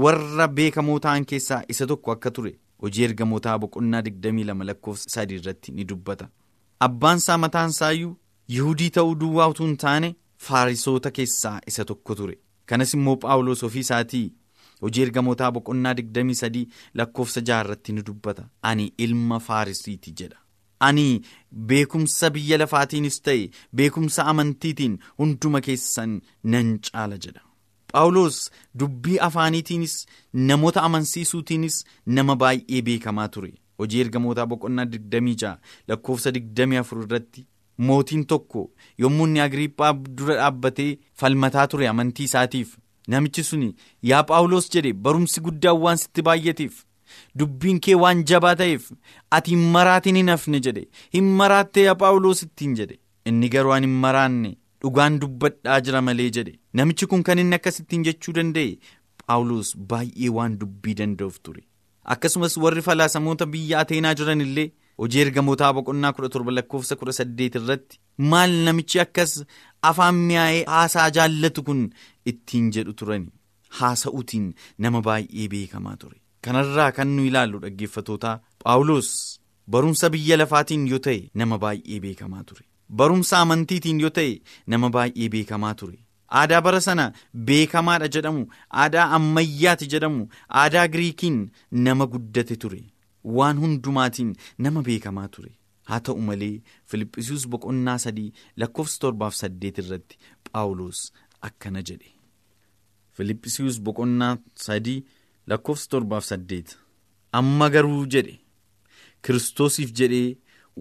warra 0.05 0.49
beekamoo 0.59 0.99
ta'an 1.07 1.25
keessaa 1.33 1.63
isa 1.69 1.87
tokko 1.87 2.13
akka 2.13 2.31
ture 2.31 2.53
hojii 2.83 3.05
ergamootaa 3.09 3.59
boqonnaa 3.65 4.03
digdamii 4.07 4.45
lama 4.51 4.65
lakkoofsa 4.69 5.11
sadii 5.15 5.37
irratti 5.41 5.73
ni 5.73 5.85
dubbata 5.85 6.29
abbaan 6.87 7.19
isaa 7.23 7.39
mataan 7.45 7.71
isaayyuu 7.77 8.17
yihudii 8.57 8.91
ta'uu 8.97 9.15
duwwaa 9.23 9.49
utuu 9.55 9.67
hin 9.67 9.77
taane 9.85 10.15
faarisoota 10.49 11.11
keessaa 11.17 11.59
isa 11.73 11.85
tokko 11.91 12.15
ture. 12.21 12.37
Kanas 12.67 12.95
immoo 12.99 13.17
phaawulos 13.25 13.63
ofii 13.69 13.81
isaatii 13.87 14.27
hojii 14.83 15.03
ergamootaa 15.07 15.51
boqonnaa 15.57 15.95
digdamii 15.99 16.35
sadii 16.43 16.67
lakkoofsa 17.01 17.41
jaha 17.51 17.61
irratti 17.65 17.93
ni 17.93 18.03
dubbata. 18.07 18.49
Ani 18.63 18.93
ilma 18.99 19.41
faarisiiti 19.49 20.13
jedha. 20.23 20.37
Ani 20.89 21.07
beekumsa 21.71 22.31
biyya 22.35 22.59
lafaatiinis 22.59 23.21
ta'e 23.29 23.51
beekumsa 23.77 24.25
amantiitiin 24.33 24.99
hunduma 25.19 25.61
keessan 25.67 26.21
nan 26.55 26.79
caala 26.91 27.19
jedha. 27.27 27.41
Phaawulos 27.93 28.39
dubbii 28.81 29.19
afaaniitiinis 29.29 29.95
namoota 30.33 30.83
amansiisuutiinis 30.89 31.85
nama 32.07 32.37
baay'ee 32.43 32.83
beekamaa 32.89 33.29
ture 33.37 33.53
hojii 33.83 34.01
ergamootaa 34.05 34.47
boqonnaa 34.53 34.85
digdamii 34.97 35.35
jaha 35.45 35.59
lakkoofsa 35.93 36.33
digdamii 36.37 36.81
afur 36.83 37.03
irratti 37.07 37.47
mootiin 37.89 38.25
tokko 38.35 38.63
yommuu 39.05 39.27
inni 39.31 39.41
agriiphaa 39.47 39.93
dura 40.21 40.35
dhaabbatee 40.43 40.91
falmataa 41.23 41.67
ture 41.75 41.89
amantii 41.95 42.25
isaatiif 42.31 42.77
namichi 43.15 43.45
suni 43.51 43.69
yaa 44.13 44.23
phaawulos 44.31 44.71
jedhe 44.77 44.93
barumsi 45.09 45.41
guddaan 45.47 45.79
waan 45.85 45.97
sitti 46.05 46.23
baay'ateef 46.31 46.83
dubbiin 47.43 47.81
kee 47.87 47.95
waan 48.05 48.25
jabaa 48.33 48.55
ta'eef 48.63 48.91
ati 49.39 49.51
hin 49.57 49.63
maraatiin 49.77 50.17
hin 50.21 50.29
hafne 50.33 50.61
jedhe. 50.67 50.83
Hin 51.15 51.25
maraattee 51.41 51.85
yaa 51.87 51.95
phaawulos 52.03 52.43
ittiin 52.47 52.75
jedhe. 52.81 52.99
Inni 53.31 53.49
garuu 53.55 53.73
an 53.77 53.83
hin 53.87 53.97
maraanne 54.05 54.53
dhugaan 54.85 55.17
dubbadhaa 55.25 55.81
jira 55.89 56.03
malee 56.09 56.29
jedhe. 56.37 56.55
Namichi 56.81 57.07
kun 57.15 57.23
kan 57.29 57.39
inni 57.45 57.55
akkasittiin 57.59 58.05
jechuu 58.11 58.33
danda'e 58.39 58.69
phaawulos 59.25 59.73
baay'ee 59.95 60.29
waan 60.39 60.55
dubbii 60.61 60.95
danda'uuf 61.03 61.41
ture 61.49 61.65
akkasumas 62.15 62.57
warri 62.65 62.83
falaasamoota 62.89 63.47
biyya 63.55 63.81
ateenaa 63.83 64.15
jiran 64.21 64.41
illee 64.47 64.69
hojii 65.03 65.21
ergamootaa 65.25 65.73
boqonnaa 65.79 66.13
kudha 66.17 66.29
torba 66.37 66.53
lakkoofsa 66.59 66.97
kudha 67.01 67.13
saddeet 67.19 67.55
irratti 67.61 68.01
maal 68.33 68.53
namichi 68.69 69.01
akkas 69.05 69.35
afaan 69.91 70.19
mi'aa'ee 70.31 70.65
haasaa 70.75 71.09
jaallatu 71.19 71.63
kun 71.69 71.85
ittiin 72.33 72.71
jedhu 72.77 72.93
turani. 73.03 73.29
Haasa'uutiin 73.79 74.47
nama 74.85 75.01
baay'ee 75.09 75.47
beekamaa 75.55 75.97
ture. 76.03 76.17
Kanarraa 76.45 76.91
kan 76.97 77.09
nu 77.17 77.25
ilaallu 77.29 77.59
dhaggeeffatootaa 77.65 78.37
phaawulos 78.65 79.11
barumsa 79.75 80.11
biyya 80.15 80.37
lafaatiin 80.41 80.87
yoo 80.93 80.99
ta'e 81.07 81.21
nama 81.43 81.59
baay'ee 81.65 82.01
beekamaa 82.07 82.45
ture. 82.49 82.65
Barumsa 83.01 83.39
amantiitiin 83.45 84.01
yoo 84.05 84.11
ta'e 84.17 84.33
nama 84.75 84.91
baay'ee 84.97 85.29
beekamaa 85.35 85.75
ture 85.83 85.99
aadaa 86.41 86.61
bara 86.67 86.81
sana 86.81 87.05
beekamaadha 87.49 88.09
jedhamu. 88.17 88.43
Aadaa 88.83 89.07
ammayyaati 89.19 89.87
jedhamu. 89.95 90.29
Aadaa 90.63 90.87
giriikiin 90.89 91.39
nama 91.71 92.07
guddate 92.13 92.57
ture. 92.65 92.83
Waan 93.25 93.59
hundumaatiin 93.63 94.37
nama 94.59 94.83
beekamaa 94.83 95.29
ture. 95.29 95.51
Haa 95.89 96.01
ta'u 96.07 96.21
malee 96.29 96.63
filiphisius 96.91 97.49
boqonnaa 97.55 97.99
sadii 98.05 98.33
lakkoofsa 98.63 98.99
torbaaf 99.05 99.35
saddeet 99.43 99.79
irratti 99.83 100.19
phaawulos 100.49 101.01
akkana 101.49 101.83
jedhe. 101.89 102.11
Filiphisius 103.17 103.81
boqonnaa 103.89 104.37
sadii 104.67 105.01
lakkoofsa 105.53 105.89
torbaaf 105.95 106.25
saddeet. 106.31 106.77
Amma 107.39 107.69
garuu 107.75 108.05
jedhe. 108.15 108.37
Kiristoosiif 109.25 109.91
jedhee 110.01 110.37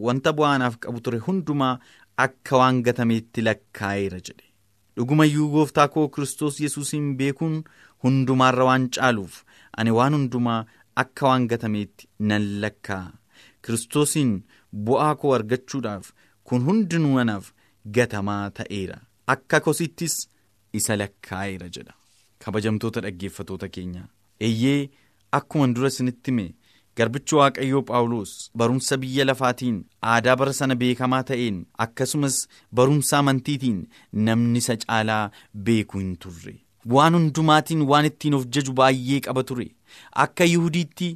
wanta 0.05 0.33
bu'aanaaf 0.38 0.77
qabu 0.85 1.01
ture 1.05 1.17
hundumaa 1.27 1.73
akka 2.25 2.57
waan 2.62 2.83
gatameetti 2.88 3.41
lakkaa'eera 3.47 4.19
jedhe 4.29 4.45
dhugumayyuu 4.97 5.49
gooftaa 5.56 5.88
koo 5.93 6.08
kiristoos 6.15 6.60
yesuusiin 6.65 7.08
beekuun 7.19 7.56
hundumaarra 8.04 8.65
waan 8.69 8.89
caaluuf 8.97 9.36
ani 9.78 9.91
waan 9.97 10.13
hundumaa 10.17 10.62
akka 11.04 11.28
waan 11.30 11.47
gatameetti 11.54 12.08
nan 12.32 12.47
lakkaa'a 12.62 13.12
kiristoosiin 13.67 14.34
bu'aa 14.88 15.13
koo 15.21 15.34
argachuudhaaf 15.38 16.12
kun 16.49 16.65
hundinuu 16.67 17.17
anaaf 17.23 17.52
gatamaa 17.95 18.43
ta'eera. 18.58 18.97
Akka 19.34 19.60
kosittis 19.65 20.15
isa 20.80 20.97
lakkaa'eera 21.02 21.67
jedha. 21.75 21.93
Kabajamtoota 22.43 23.02
dhaggeeffatoota 23.06 23.69
keenya. 23.75 24.04
Eeyyee 24.47 24.89
akkuman 25.38 25.73
dura 25.75 25.88
isinitti 25.93 26.32
hime 26.32 26.45
garbichi 26.99 27.35
waaqayyoo 27.39 27.81
phaawulos 27.89 28.31
barumsa 28.62 28.97
biyya 29.03 29.25
lafaatiin 29.29 29.77
aadaa 30.13 30.35
bara 30.41 30.53
sana 30.59 30.75
beekamaa 30.83 31.23
ta'een 31.29 31.57
akkasumas 31.85 32.38
barumsa 32.79 33.17
amantiitiin 33.23 33.79
namni 34.29 34.59
isa 34.63 34.75
caalaa 34.83 35.23
beeku 35.69 35.99
hin 36.03 36.15
turre. 36.25 36.55
Waan 36.95 37.13
hundumaatiin 37.19 37.81
waan 37.91 38.05
ittiin 38.09 38.33
of 38.38 38.45
jaju 38.57 38.73
baay'ee 38.81 39.19
qaba 39.25 39.43
ture. 39.49 39.67
Akka 40.23 40.45
yihudiitti 40.51 41.09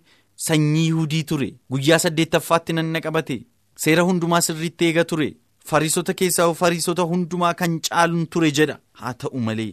sanyii 0.47 0.85
yihudii 0.87 1.23
ture. 1.29 1.47
Guyyaa 1.71 1.99
saddeettaffaatti 2.05 2.73
nanna 2.79 3.01
qabate. 3.05 3.37
Seera 3.83 4.03
hundumaa 4.09 4.41
sirriitti 4.47 4.85
eega 4.89 5.05
ture. 5.11 5.29
Fariisota 5.69 6.13
keessaa 6.21 6.49
fariisota 6.61 7.03
hundumaa 7.11 7.53
kan 7.61 7.79
caaluun 7.87 8.27
ture 8.35 8.51
jedha. 8.59 8.79
Haa 8.99 9.13
ta'u 9.23 9.39
malee 9.47 9.71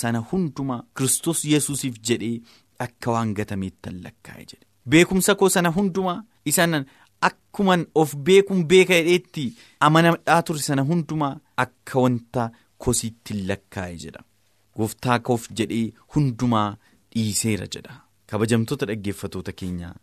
sana 0.00 0.20
hundumaa 0.32 0.82
kiristoos 0.98 1.44
yesuusiif 1.52 1.98
jedhee 2.10 2.36
akka 2.86 3.10
waan 3.16 3.34
gatameettan 3.40 4.00
lakkaa'e 4.06 4.44
jedhe 4.52 4.65
beekumsa 4.88 5.34
koo 5.34 5.48
sana 5.56 5.70
hundumaa 5.76 6.22
isan 6.50 6.84
akkuman 7.28 7.86
of 7.94 8.14
beekuun 8.28 8.64
beeka 8.72 8.94
jedheetti 9.00 9.44
amanadhaa 9.88 10.42
ture 10.46 10.58
sana 10.68 10.82
hundumaa 10.90 11.34
akka 11.64 11.98
wanta 12.04 12.50
kosiitti 12.84 13.34
lakkaa'e 13.48 13.96
jedha. 14.04 14.22
Gooftaa 14.76 15.18
koof 15.28 15.48
jedhee 15.58 15.92
hundumaa 16.14 16.68
dhiiseera 17.14 17.66
jedha. 17.74 17.94
Kabajamtoota 18.30 18.86
dhaggeeffatoota 18.90 19.52
keenyaa 19.60 19.94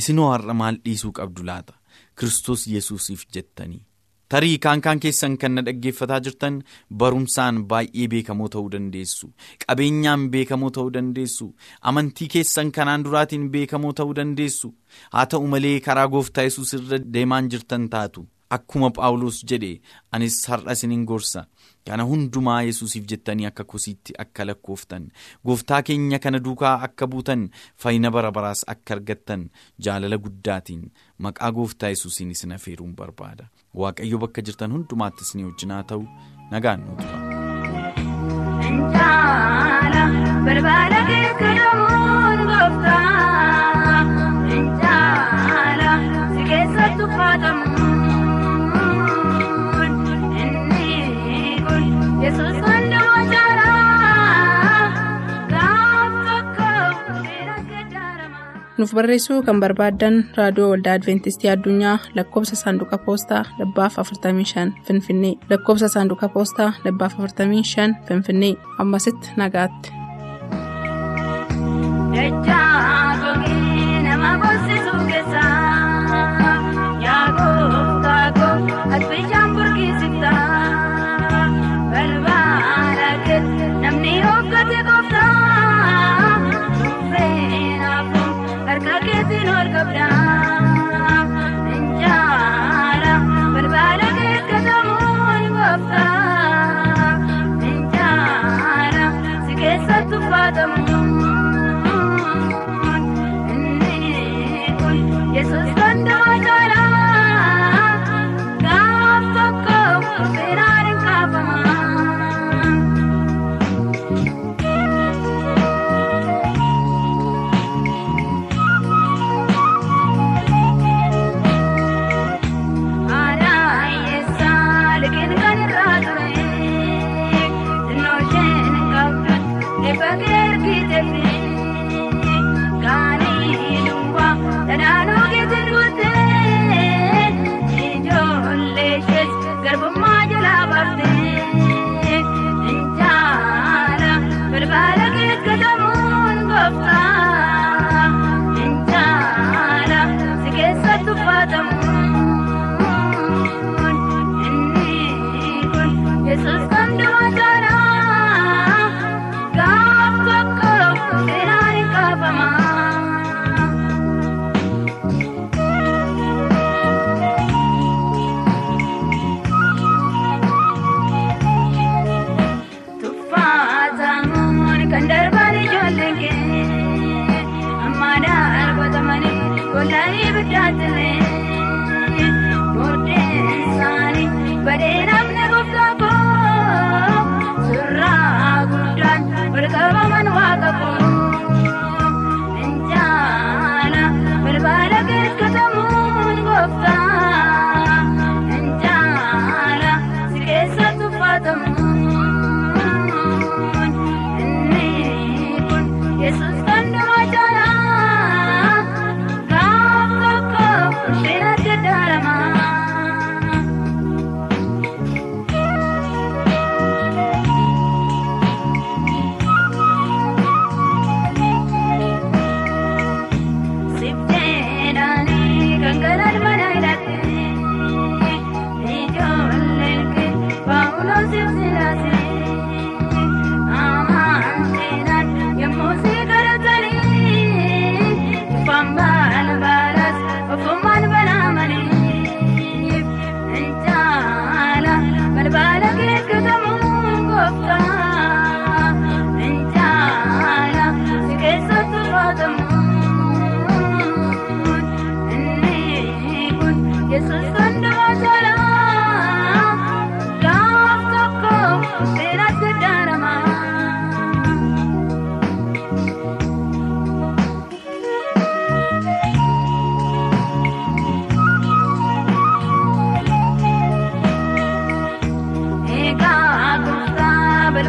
isinoo 0.00 0.28
har'a 0.32 0.54
maal 0.60 0.76
dhiisuu 0.84 1.12
qabdu 1.18 1.42
laata? 1.50 1.74
Kiristoos 2.18 2.66
yesuusiif 2.74 3.24
jettanii 3.34 3.82
tarii 4.32 4.58
kaan 4.64 4.80
kaan 4.86 5.00
keessan 5.04 5.36
kan 5.42 5.54
na 5.58 5.62
dhaggeeffataa 5.66 6.20
jirtan 6.26 6.56
barumsaan 7.02 7.56
baay'ee 7.70 8.08
beekamoo 8.14 8.48
ta'uu 8.54 8.70
dandeessu. 8.74 9.30
Qabeenyaan 9.66 10.26
beekamoo 10.34 10.70
ta'uu 10.76 10.92
dandeessu. 10.96 11.46
Amantii 11.92 12.28
keessan 12.34 12.72
kanaan 12.76 13.04
duraatiin 13.04 13.48
beekamoo 13.54 13.92
ta'uu 14.00 14.14
dandeessu. 14.20 14.74
Haa 15.12 15.26
ta'u 15.26 15.46
malee 15.54 15.80
karaa 15.86 16.08
gooftaa 16.14 16.44
yesuus 16.48 16.72
irra 16.78 16.98
deemaan 17.14 17.50
jirtan 17.50 17.88
taatu. 17.94 18.26
Akkuma 18.56 18.88
phaawulos 18.96 19.36
jedhe 19.50 19.72
anis 20.12 20.36
har'a 20.50 20.72
isiniin 20.76 21.04
gorsa 21.10 21.44
kana 21.88 22.04
hundumaa 22.10 22.62
yesuusiif 22.62 23.06
jettanii 23.12 23.46
akka 23.46 23.64
kosiitti 23.64 24.12
akka 24.24 24.44
lakkooftan. 24.46 25.08
Gooftaa 25.46 25.82
keenya 25.82 26.18
kana 26.18 26.38
duukaa 26.44 26.74
akka 26.88 27.06
buutan 27.06 27.48
fayyina 27.84 28.10
bara 28.10 28.32
baraas 28.32 28.64
akka 28.74 28.94
argattan 28.98 29.48
jaalala 29.88 30.18
guddaatiin 30.18 30.84
maqaa 31.18 31.52
gooftaa 31.52 31.88
yesuusiin 31.94 32.30
isin 32.36 32.52
afeeruun 32.58 32.94
barbaada. 32.96 33.48
Waaqayyo 33.76 34.18
bakka 34.26 34.42
jirtan 34.42 34.72
hundumaatti 34.78 35.22
isin 35.28 35.44
wajjin 35.50 35.70
haa 35.76 35.82
ta'u 35.94 36.06
nagaan 36.50 36.80
nu 36.86 36.96
tura. 37.02 37.40
Nuuf 58.78 58.92
barreessuu 58.96 59.38
kan 59.46 59.60
barbaaddan 59.62 60.14
raadiyoo 60.38 60.68
waldaa 60.72 60.94
adventistii 60.98 61.50
addunyaa 61.54 61.96
lakkoobsa 62.18 62.56
saanduqa 62.62 62.98
poostaa 63.06 63.42
dhibbaaf 63.58 63.98
45 64.04 64.66
finfinnee 64.88 65.34
lakkoobsa 65.50 65.88
saanduqa 65.94 66.28
poostaa 66.36 66.70
dhibbaaf 66.84 67.18
45 67.18 67.88
finfinnee 68.08 68.54
ammasitti 68.84 69.36
nagaatti. 69.42 69.92